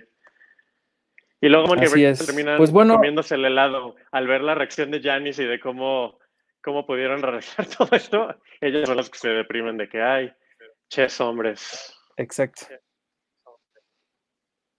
Y 1.41 1.50
luego 1.50 1.67
Mónica 1.67 1.91
terminan 2.26 2.58
pues 2.58 2.71
bueno, 2.71 2.95
comiéndose 2.95 3.36
el 3.36 3.45
helado 3.45 3.95
al 4.12 4.28
ver 4.28 4.41
la 4.41 4.56
reacción 4.56 4.89
de 4.91 5.02
Janice 5.02 5.43
y 5.43 5.45
de 5.48 5.60
cómo, 5.60 6.17
cómo 6.62 6.86
pudieron 6.86 7.21
realizar 7.21 7.65
todo 7.78 7.89
esto. 7.95 8.36
Ellas 8.62 8.88
son 8.88 8.98
las 8.98 9.10
que 9.10 9.19
se 9.19 9.30
deprimen 9.30 9.78
de 9.78 9.88
que 9.88 10.02
hay 10.02 10.34
ches 10.89 11.21
hombres. 11.21 11.93
Exacto. 12.17 12.65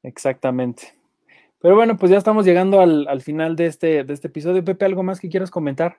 Exactamente. 0.02 0.92
Pero 1.60 1.74
bueno, 1.74 1.96
pues 1.96 2.10
ya 2.10 2.18
estamos 2.18 2.44
llegando 2.44 2.80
al, 2.80 3.08
al 3.08 3.22
final 3.22 3.56
de 3.56 3.66
este, 3.66 4.04
de 4.04 4.12
este 4.12 4.28
episodio. 4.28 4.64
Pepe, 4.64 4.84
¿algo 4.84 5.02
más 5.02 5.20
que 5.20 5.28
quieras 5.28 5.50
comentar? 5.50 5.98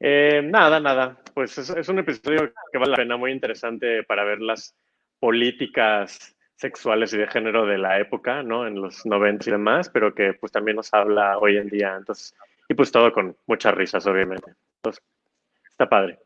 Eh, 0.00 0.42
nada, 0.42 0.80
nada. 0.80 1.18
Pues 1.34 1.56
es, 1.58 1.70
es, 1.70 1.88
un 1.88 1.98
episodio 1.98 2.52
que 2.72 2.78
vale 2.78 2.90
la 2.92 2.96
pena, 2.96 3.16
muy 3.16 3.32
interesante 3.32 4.02
para 4.02 4.24
ver 4.24 4.40
las 4.40 4.74
políticas 5.18 6.36
sexuales 6.56 7.12
y 7.12 7.18
de 7.18 7.26
género 7.26 7.66
de 7.66 7.78
la 7.78 7.98
época, 8.00 8.42
¿no? 8.42 8.66
En 8.66 8.80
los 8.80 9.06
90 9.06 9.48
y 9.48 9.52
demás, 9.52 9.88
pero 9.88 10.14
que 10.14 10.34
pues 10.34 10.52
también 10.52 10.76
nos 10.76 10.92
habla 10.92 11.38
hoy 11.38 11.58
en 11.58 11.68
día. 11.68 11.94
Entonces, 11.96 12.34
y 12.68 12.74
pues 12.74 12.90
todo 12.90 13.12
con 13.12 13.36
muchas 13.46 13.74
risas, 13.74 14.06
obviamente. 14.06 14.52
Entonces, 14.76 15.02
está 15.68 15.88
padre. 15.88 16.18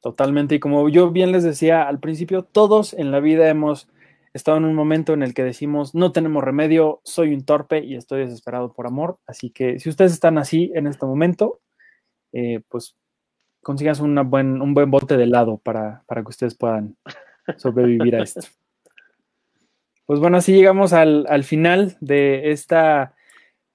Totalmente. 0.00 0.56
Y 0.56 0.60
como 0.60 0.88
yo 0.88 1.10
bien 1.10 1.32
les 1.32 1.44
decía 1.44 1.86
al 1.86 2.00
principio, 2.00 2.42
todos 2.42 2.92
en 2.92 3.12
la 3.12 3.20
vida 3.20 3.48
hemos 3.48 3.88
estado 4.32 4.58
en 4.58 4.64
un 4.64 4.74
momento 4.74 5.12
en 5.12 5.22
el 5.22 5.34
que 5.34 5.44
decimos, 5.44 5.94
no 5.94 6.12
tenemos 6.12 6.42
remedio, 6.42 7.00
soy 7.04 7.34
un 7.34 7.44
torpe 7.44 7.84
y 7.84 7.96
estoy 7.96 8.20
desesperado 8.20 8.72
por 8.72 8.86
amor. 8.86 9.18
Así 9.26 9.50
que 9.50 9.78
si 9.78 9.88
ustedes 9.88 10.12
están 10.12 10.38
así 10.38 10.70
en 10.74 10.86
este 10.86 11.04
momento, 11.06 11.60
eh, 12.32 12.60
pues 12.68 12.96
consigas 13.62 14.00
una 14.00 14.22
buen, 14.22 14.60
un 14.62 14.74
buen 14.74 14.90
bote 14.90 15.16
de 15.16 15.24
helado 15.24 15.58
para, 15.58 16.02
para 16.06 16.22
que 16.22 16.30
ustedes 16.30 16.54
puedan 16.54 16.96
sobrevivir 17.56 18.16
a 18.16 18.22
esto. 18.22 18.40
Pues 20.06 20.18
bueno, 20.18 20.38
así 20.38 20.52
llegamos 20.52 20.92
al, 20.92 21.26
al 21.28 21.44
final 21.44 21.96
de 22.00 22.50
esta 22.50 23.14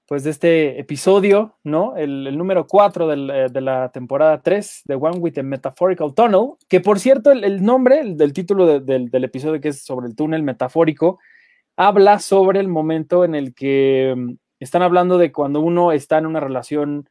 pues 0.07 0.23
de 0.23 0.29
este 0.29 0.79
episodio, 0.79 1.57
¿no? 1.65 1.97
El, 1.97 2.37
número 2.37 2.65
4 2.65 3.11
eh, 3.11 3.47
de 3.51 3.61
la 3.61 3.91
temporada 3.91 4.41
3 4.41 4.83
de 4.85 4.95
One 4.95 5.17
with 5.17 5.37
a 5.37 5.43
Metaphorical 5.43 6.13
Tunnel, 6.15 6.53
que 6.69 6.79
por 6.79 6.99
cierto 6.99 7.31
el, 7.31 7.61
nombre 7.63 8.01
del 8.15 8.31
título 8.31 8.79
del, 8.79 9.23
episodio 9.23 9.59
que 9.59 9.69
es 9.69 9.83
sobre 9.83 10.07
el 10.07 10.15
túnel 10.15 10.43
metafórico, 10.43 11.19
habla 11.75 12.19
sobre 12.19 12.61
el 12.61 12.69
momento 12.69 13.25
en 13.25 13.35
el 13.35 13.53
que 13.53 14.13
mm, 14.15 14.35
están 14.61 14.81
hablando 14.81 15.17
de 15.17 15.33
cuando 15.33 15.59
uno 15.59 15.91
está 15.91 16.17
en 16.17 16.25
una 16.25 16.39
relación, 16.39 17.09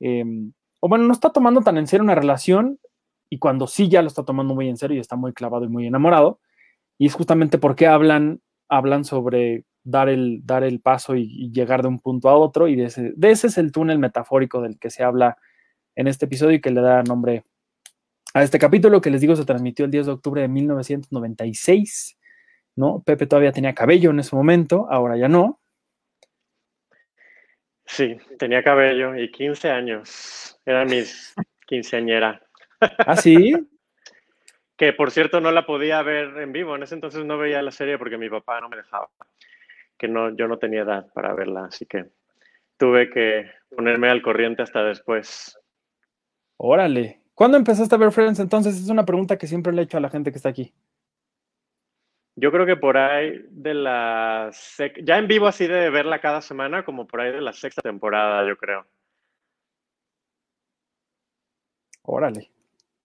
em, 0.00 0.52
o 0.80 0.88
bueno, 0.88 1.04
no 1.06 1.14
está 1.14 1.30
tomando 1.30 1.62
tan 1.62 1.78
en 1.78 1.86
serio 1.86 2.04
una 2.04 2.14
relación 2.14 2.78
y 3.30 3.38
cuando 3.38 3.66
sí 3.66 3.88
ya 3.88 4.02
lo 4.02 4.08
está 4.08 4.24
tomando 4.24 4.54
muy 4.54 4.68
en 4.68 4.76
serio 4.76 4.98
y 4.98 5.00
está 5.00 5.16
muy 5.16 5.32
clavado 5.32 5.64
y 5.64 5.68
muy 5.68 5.86
enamorado. 5.86 6.38
Y 6.98 7.06
es 7.06 7.14
justamente 7.14 7.56
porque 7.58 7.86
hablan, 7.86 8.40
hablan 8.68 9.04
sobre 9.04 9.64
dar 9.86 10.08
el, 10.08 10.40
dar 10.44 10.64
el 10.64 10.80
paso 10.80 11.14
y, 11.14 11.50
llegar 11.52 11.82
de 11.82 11.88
un 11.88 12.00
punto 12.00 12.28
a 12.28 12.36
otro. 12.36 12.68
Y 12.68 12.76
de 12.76 12.86
ese, 12.86 13.12
de 13.16 13.30
ese 13.30 13.46
es 13.46 13.56
el 13.56 13.72
túnel 13.72 13.98
metafórico 13.98 14.60
del 14.60 14.78
que 14.78 14.90
se 14.90 15.02
habla 15.02 15.38
en 15.94 16.08
este 16.08 16.26
episodio 16.26 16.56
y 16.56 16.60
que 16.60 16.70
le 16.70 16.82
da 16.82 17.02
nombre 17.02 17.44
a 18.34 18.42
este 18.42 18.58
capítulo 18.58 19.00
que 19.00 19.10
les 19.10 19.22
digo 19.22 19.34
se 19.34 19.46
transmitió 19.46 19.86
el 19.86 19.90
10 19.90 20.06
de 20.06 20.12
octubre 20.12 20.42
de 20.42 20.48
1996. 20.48 22.18
¿no? 22.74 23.02
Pepe 23.06 23.26
todavía 23.26 23.52
tenía 23.52 23.74
cabello 23.74 24.10
en 24.10 24.20
ese 24.20 24.36
momento, 24.36 24.86
ahora 24.90 25.16
ya 25.16 25.28
no. 25.28 25.60
Sí, 27.86 28.18
tenía 28.38 28.62
cabello 28.62 29.16
y 29.16 29.30
15 29.30 29.70
años. 29.70 30.60
Era 30.66 30.84
mis 30.84 31.34
quinceañera. 31.66 32.42
¿Ah, 32.80 33.16
sí? 33.16 33.54
que 34.76 34.92
por 34.92 35.10
cierto 35.10 35.40
no 35.40 35.50
la 35.52 35.64
podía 35.64 36.02
ver 36.02 36.36
en 36.38 36.52
vivo. 36.52 36.76
En 36.76 36.82
ese 36.82 36.94
entonces 36.94 37.24
no 37.24 37.38
veía 37.38 37.62
la 37.62 37.70
serie 37.70 37.96
porque 37.96 38.18
mi 38.18 38.28
papá 38.28 38.60
no 38.60 38.68
me 38.68 38.76
dejaba 38.76 39.08
que 39.98 40.08
no, 40.08 40.34
yo 40.36 40.48
no 40.48 40.58
tenía 40.58 40.82
edad 40.82 41.12
para 41.12 41.34
verla, 41.34 41.66
así 41.66 41.86
que 41.86 42.06
tuve 42.76 43.10
que 43.10 43.50
ponerme 43.74 44.08
al 44.08 44.22
corriente 44.22 44.62
hasta 44.62 44.82
después. 44.82 45.58
Órale. 46.56 47.22
¿Cuándo 47.34 47.58
empezaste 47.58 47.94
a 47.94 47.98
ver 47.98 48.12
Friends 48.12 48.38
entonces? 48.38 48.76
Es 48.76 48.88
una 48.88 49.04
pregunta 49.04 49.36
que 49.36 49.46
siempre 49.46 49.72
le 49.72 49.82
he 49.82 49.84
hecho 49.84 49.98
a 49.98 50.00
la 50.00 50.10
gente 50.10 50.30
que 50.30 50.38
está 50.38 50.48
aquí. 50.48 50.72
Yo 52.34 52.52
creo 52.52 52.66
que 52.66 52.76
por 52.76 52.98
ahí 52.98 53.44
de 53.50 53.74
la... 53.74 54.50
Ya 55.02 55.18
en 55.18 55.26
vivo 55.26 55.46
así 55.46 55.66
de 55.66 55.90
verla 55.90 56.20
cada 56.20 56.42
semana, 56.42 56.84
como 56.84 57.06
por 57.06 57.20
ahí 57.20 57.32
de 57.32 57.40
la 57.40 57.52
sexta 57.52 57.82
temporada, 57.82 58.46
yo 58.46 58.56
creo. 58.56 58.86
Órale. 62.02 62.50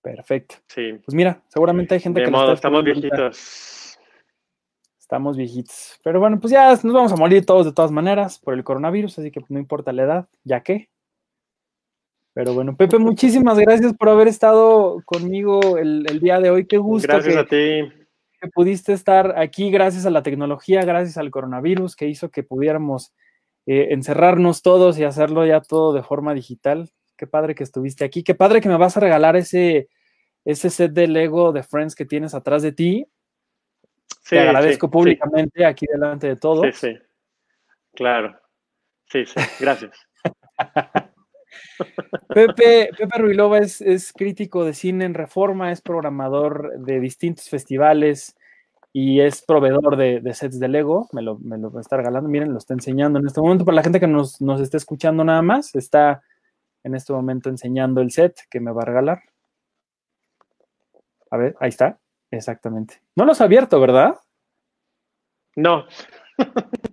Perfecto. 0.01 0.55
Sí. 0.67 0.93
Pues 1.05 1.15
mira, 1.15 1.41
seguramente 1.47 1.93
hay 1.93 2.01
gente 2.01 2.23
que... 2.23 2.31
Modo, 2.31 2.53
estamos 2.53 2.83
viejitos. 2.83 3.80
Estamos 5.11 5.35
viejitos. 5.35 5.99
Pero 6.05 6.21
bueno, 6.21 6.39
pues 6.39 6.51
ya 6.51 6.69
nos 6.69 6.93
vamos 6.93 7.11
a 7.11 7.17
morir 7.17 7.45
todos 7.45 7.65
de 7.65 7.73
todas 7.73 7.91
maneras 7.91 8.39
por 8.39 8.53
el 8.53 8.63
coronavirus, 8.63 9.19
así 9.19 9.29
que 9.29 9.41
no 9.49 9.59
importa 9.59 9.91
la 9.91 10.03
edad, 10.03 10.29
ya 10.45 10.63
que. 10.63 10.87
Pero 12.31 12.53
bueno, 12.53 12.77
Pepe, 12.77 12.97
muchísimas 12.97 13.59
gracias 13.59 13.93
por 13.93 14.07
haber 14.07 14.29
estado 14.29 15.01
conmigo 15.03 15.77
el, 15.77 16.05
día 16.21 16.39
de 16.39 16.49
hoy. 16.49 16.65
Qué 16.65 16.77
gusto. 16.77 17.09
Gracias 17.09 17.35
a 17.35 17.43
ti. 17.43 17.91
Que 18.39 18.47
pudiste 18.53 18.93
estar 18.93 19.37
aquí 19.37 19.69
gracias 19.69 20.05
a 20.05 20.11
la 20.11 20.23
tecnología, 20.23 20.85
gracias 20.85 21.17
al 21.17 21.29
coronavirus 21.29 21.97
que 21.97 22.07
hizo 22.07 22.31
que 22.31 22.43
pudiéramos 22.43 23.11
eh, 23.65 23.89
encerrarnos 23.91 24.61
todos 24.61 24.97
y 24.97 25.03
hacerlo 25.03 25.45
ya 25.45 25.59
todo 25.59 25.91
de 25.91 26.03
forma 26.03 26.33
digital. 26.33 26.89
Qué 27.17 27.27
padre 27.27 27.53
que 27.53 27.65
estuviste 27.65 28.05
aquí. 28.05 28.23
Qué 28.23 28.33
padre 28.33 28.61
que 28.61 28.69
me 28.69 28.77
vas 28.77 28.95
a 28.95 29.01
regalar 29.01 29.35
ese, 29.35 29.89
ese 30.45 30.69
set 30.69 30.93
de 30.93 31.09
Lego 31.09 31.51
de 31.51 31.63
Friends 31.63 31.95
que 31.95 32.05
tienes 32.05 32.33
atrás 32.33 32.61
de 32.61 32.71
ti. 32.71 33.07
Te 34.29 34.39
agradezco 34.39 34.89
públicamente 34.89 35.65
aquí 35.65 35.85
delante 35.91 36.27
de 36.27 36.35
todos. 36.35 36.65
Sí, 36.75 36.87
sí. 36.89 36.99
Claro. 37.93 38.39
Sí, 39.07 39.25
sí. 39.25 39.39
Gracias. 39.59 39.91
Pepe, 42.29 42.89
Pepe 42.97 43.17
Ruilova 43.17 43.59
es, 43.59 44.13
crítico 44.13 44.63
de 44.63 44.73
cine 44.73 45.05
en 45.05 45.13
Reforma, 45.13 45.71
es 45.71 45.81
programador 45.81 46.79
de 46.79 46.99
distintos 46.99 47.49
festivales 47.49 48.37
y 48.93 49.21
es 49.21 49.41
proveedor 49.41 49.97
de, 49.97 50.33
sets 50.33 50.59
de 50.59 50.67
Lego. 50.67 51.09
Me 51.11 51.21
lo, 51.21 51.37
me 51.39 51.57
lo, 51.57 51.77
está 51.79 51.97
regalando. 51.97 52.29
Miren, 52.29 52.51
lo 52.51 52.57
está 52.57 52.73
enseñando 52.73 53.19
en 53.19 53.27
este 53.27 53.41
momento. 53.41 53.65
Para 53.65 53.75
la 53.75 53.83
gente 53.83 53.99
que 53.99 54.07
nos, 54.07 54.41
nos 54.41 54.61
está 54.61 54.77
escuchando 54.77 55.23
nada 55.23 55.41
más, 55.41 55.75
está 55.75 56.23
en 56.83 56.95
este 56.95 57.13
momento 57.13 57.49
enseñando 57.49 58.01
el 58.01 58.11
set 58.11 58.35
que 58.49 58.59
me 58.59 58.71
va 58.71 58.83
a 58.83 58.85
regalar. 58.85 59.21
A 61.29 61.37
ver, 61.37 61.55
ahí 61.59 61.69
está. 61.69 62.00
Exactamente. 62.31 63.01
No 63.15 63.25
lo 63.25 63.33
has 63.33 63.41
abierto, 63.41 63.79
¿verdad? 63.79 64.15
No. 65.55 65.85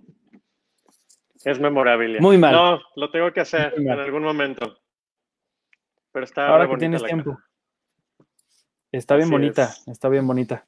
es 1.45 1.59
memorable. 1.59 2.19
Muy 2.19 2.37
mal. 2.37 2.53
No, 2.53 2.79
lo 2.95 3.09
tengo 3.09 3.31
que 3.31 3.39
hacer 3.41 3.73
en 3.77 3.89
algún 3.89 4.23
momento. 4.23 4.79
Pero 6.11 6.25
está 6.25 6.47
Ahora 6.47 6.67
que 6.67 6.77
tienes 6.77 7.03
tiempo. 7.03 7.37
Está 8.91 9.15
bien 9.15 9.29
bonita, 9.29 9.71
está 9.87 10.09
bien 10.09 10.25
bonita. 10.25 10.65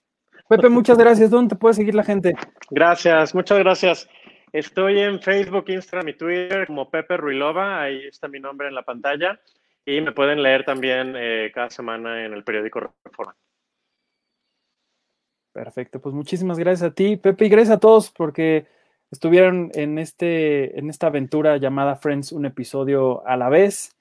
Pepe, 0.48 0.70
muchas 0.70 0.98
gracias. 0.98 1.32
¿Dónde 1.32 1.56
te 1.56 1.60
puede 1.60 1.74
seguir 1.74 1.96
la 1.96 2.04
gente? 2.04 2.36
Gracias, 2.70 3.34
muchas 3.34 3.58
gracias. 3.60 4.10
Estoy 4.52 5.00
en 5.00 5.22
Facebook, 5.22 5.66
Instagram 5.70 6.10
y 6.10 6.14
Twitter 6.14 6.68
como 6.68 6.90
Pepe 6.90 7.18
Ruilova. 7.18 7.82
Ahí 7.82 8.06
está 8.06 8.28
mi 8.28 8.40
nombre 8.40 8.68
en 8.68 8.76
la 8.76 8.84
pantalla. 8.84 9.40
Y 9.86 10.02
me 10.02 10.12
pueden 10.12 10.44
leer 10.44 10.64
también 10.64 11.16
eh, 11.18 11.52
cada 11.54 11.70
semana 11.70 12.26
en 12.26 12.34
el 12.34 12.44
periódico 12.44 12.94
Reforma. 13.04 13.36
Perfecto, 15.54 16.00
pues 16.00 16.16
muchísimas 16.16 16.58
gracias 16.58 16.92
a 16.92 16.94
ti, 16.94 17.18
Pepe, 17.18 17.46
y 17.46 17.50
gracias 17.50 17.76
a 17.76 17.80
todos 17.80 18.10
porque 18.10 18.68
estuvieron 19.12 19.70
en, 19.74 20.00
este, 20.00 20.80
en 20.80 20.90
esta 20.90 21.08
aventura 21.08 21.58
llamada 21.58 21.98
Friends, 21.98 22.32
un 22.32 22.46
episodio 22.46 23.28
a 23.28 23.36
la 23.36 23.50
vez. 23.50 23.98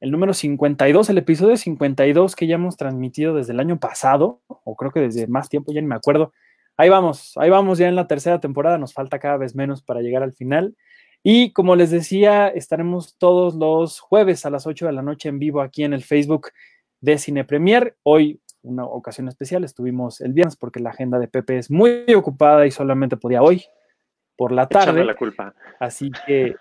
El 0.00 0.10
número 0.10 0.32
52, 0.32 1.10
el 1.10 1.18
episodio 1.18 1.56
52 1.58 2.34
que 2.34 2.46
ya 2.46 2.54
hemos 2.54 2.78
transmitido 2.78 3.34
desde 3.34 3.52
el 3.52 3.60
año 3.60 3.78
pasado, 3.78 4.40
o 4.46 4.76
creo 4.76 4.92
que 4.92 5.00
desde 5.00 5.26
más 5.26 5.50
tiempo, 5.50 5.72
ya 5.72 5.82
ni 5.82 5.86
me 5.86 5.94
acuerdo. 5.94 6.32
Ahí 6.78 6.88
vamos, 6.88 7.34
ahí 7.36 7.50
vamos 7.50 7.78
ya 7.78 7.88
en 7.88 7.96
la 7.96 8.06
tercera 8.06 8.40
temporada, 8.40 8.78
nos 8.78 8.94
falta 8.94 9.18
cada 9.18 9.36
vez 9.36 9.54
menos 9.54 9.82
para 9.82 10.00
llegar 10.00 10.22
al 10.22 10.32
final. 10.32 10.74
Y 11.22 11.52
como 11.52 11.76
les 11.76 11.90
decía, 11.90 12.48
estaremos 12.48 13.16
todos 13.18 13.54
los 13.54 14.00
jueves 14.00 14.44
a 14.46 14.50
las 14.50 14.66
8 14.66 14.86
de 14.86 14.92
la 14.92 15.02
noche 15.02 15.28
en 15.28 15.38
vivo 15.38 15.60
aquí 15.60 15.84
en 15.84 15.92
el 15.92 16.02
Facebook 16.02 16.48
de 17.00 17.18
Cine 17.18 17.44
Premier. 17.44 17.96
Hoy 18.02 18.40
una 18.64 18.84
ocasión 18.84 19.28
especial. 19.28 19.64
Estuvimos 19.64 20.20
el 20.20 20.32
viernes 20.32 20.56
porque 20.56 20.80
la 20.80 20.90
agenda 20.90 21.18
de 21.18 21.28
Pepe 21.28 21.58
es 21.58 21.70
muy 21.70 22.04
ocupada 22.14 22.66
y 22.66 22.70
solamente 22.70 23.16
podía 23.16 23.42
hoy 23.42 23.64
por 24.36 24.52
la 24.52 24.66
tarde. 24.66 25.04
la 25.04 25.14
culpa. 25.14 25.54
Así 25.78 26.10
que, 26.26 26.56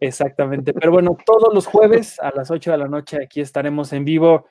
exactamente. 0.00 0.72
Pero 0.72 0.92
bueno, 0.92 1.16
todos 1.24 1.52
los 1.52 1.66
jueves 1.66 2.18
a 2.20 2.30
las 2.34 2.50
8 2.50 2.70
de 2.72 2.78
la 2.78 2.88
noche 2.88 3.18
aquí 3.22 3.40
estaremos 3.40 3.92
en 3.92 4.04
vivo 4.04 4.48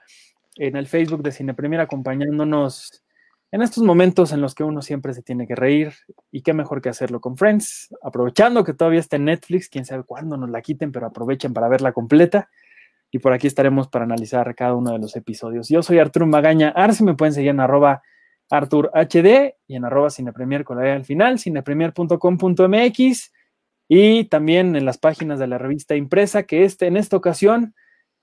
en 0.55 0.75
el 0.75 0.88
Facebook 0.88 1.23
de 1.23 1.31
Cine 1.31 1.53
Premier 1.53 1.81
acompañándonos 1.81 3.03
en 3.51 3.62
estos 3.63 3.83
momentos 3.83 4.31
en 4.31 4.41
los 4.41 4.53
que 4.53 4.63
uno 4.63 4.81
siempre 4.81 5.13
se 5.13 5.23
tiene 5.23 5.47
que 5.47 5.55
reír 5.55 5.93
y 6.31 6.41
qué 6.41 6.53
mejor 6.53 6.81
que 6.81 6.89
hacerlo 6.89 7.19
con 7.19 7.35
Friends, 7.35 7.89
aprovechando 8.03 8.63
que 8.63 8.73
todavía 8.73 8.99
está 8.99 9.15
en 9.15 9.25
Netflix, 9.25 9.69
quién 9.69 9.85
sabe 9.85 10.03
cuándo 10.03 10.38
nos 10.38 10.51
la 10.51 10.62
quiten, 10.62 10.91
pero 10.91 11.07
aprovechen 11.07 11.53
para 11.53 11.67
verla 11.67 11.91
completa 11.91 12.49
y 13.12 13.19
por 13.19 13.34
aquí 13.34 13.48
estaremos 13.48 13.88
para 13.88 14.06
analizar 14.06 14.54
cada 14.56 14.76
uno 14.76 14.91
de 14.91 15.00
los 15.00 15.15
episodios. 15.15 15.69
Yo 15.69 15.82
soy 15.82 16.00
Arturo 16.00 16.28
Magaña 16.28 16.69
Arce, 16.69 17.04
me 17.04 17.15
pueden 17.15 17.34
seguir 17.34 17.50
en 17.50 17.60
arroba 17.60 18.02
ArturHD 18.50 19.54
y 19.67 19.76
en 19.76 19.86
arroba 19.86 20.10
cinepremier 20.10 20.63
con 20.63 20.78
la 20.78 20.93
al 20.93 21.06
final, 21.06 21.39
cinepremier.com.mx 21.39 23.34
y 23.88 24.26
también 24.26 24.76
en 24.76 24.86
las 24.86 24.98
páginas 24.98 25.39
de 25.39 25.48
la 25.48 25.58
revista 25.58 25.95
impresa 25.95 26.43
que 26.43 26.63
este, 26.63 26.88
en 26.88 26.98
esta 26.98 27.17
ocasión 27.17 27.74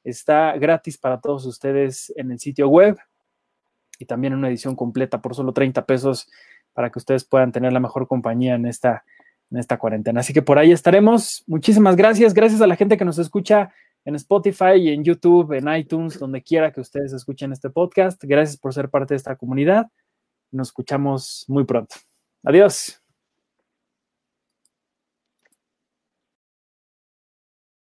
está 0.04 0.56
gratis 0.56 0.98
para 0.98 1.20
todos 1.20 1.44
ustedes 1.46 2.12
en 2.16 2.30
el 2.30 2.38
sitio 2.38 2.68
web 2.68 2.96
y 3.98 4.04
también 4.06 4.32
en 4.32 4.38
una 4.40 4.48
edición 4.48 4.76
completa 4.76 5.20
por 5.20 5.34
solo 5.34 5.52
30 5.52 5.84
pesos 5.86 6.30
para 6.72 6.90
que 6.90 6.98
ustedes 6.98 7.24
puedan 7.24 7.50
tener 7.50 7.72
la 7.72 7.80
mejor 7.80 8.06
compañía 8.06 8.54
en 8.54 8.66
esta, 8.66 9.04
en 9.50 9.58
esta 9.58 9.78
cuarentena. 9.78 10.20
Así 10.20 10.32
que 10.32 10.42
por 10.42 10.58
ahí 10.58 10.70
estaremos. 10.70 11.42
Muchísimas 11.46 11.96
gracias. 11.96 12.34
Gracias 12.34 12.60
a 12.60 12.66
la 12.66 12.76
gente 12.76 12.96
que 12.96 13.04
nos 13.04 13.18
escucha 13.18 13.72
en 14.06 14.14
Spotify 14.14 14.76
y 14.78 14.88
en 14.90 15.04
YouTube, 15.04 15.52
en 15.52 15.68
iTunes, 15.68 16.18
donde 16.18 16.42
quiera 16.42 16.72
que 16.72 16.80
ustedes 16.80 17.12
escuchen 17.12 17.52
este 17.52 17.70
podcast. 17.70 18.22
Gracias 18.24 18.56
por 18.56 18.72
ser 18.72 18.88
parte 18.88 19.14
de 19.14 19.16
esta 19.18 19.36
comunidad 19.36 19.86
Nos 20.52 20.68
escuchamos 20.68 21.44
muy 21.48 21.64
pronto. 21.64 21.96
Adiós. 22.44 23.05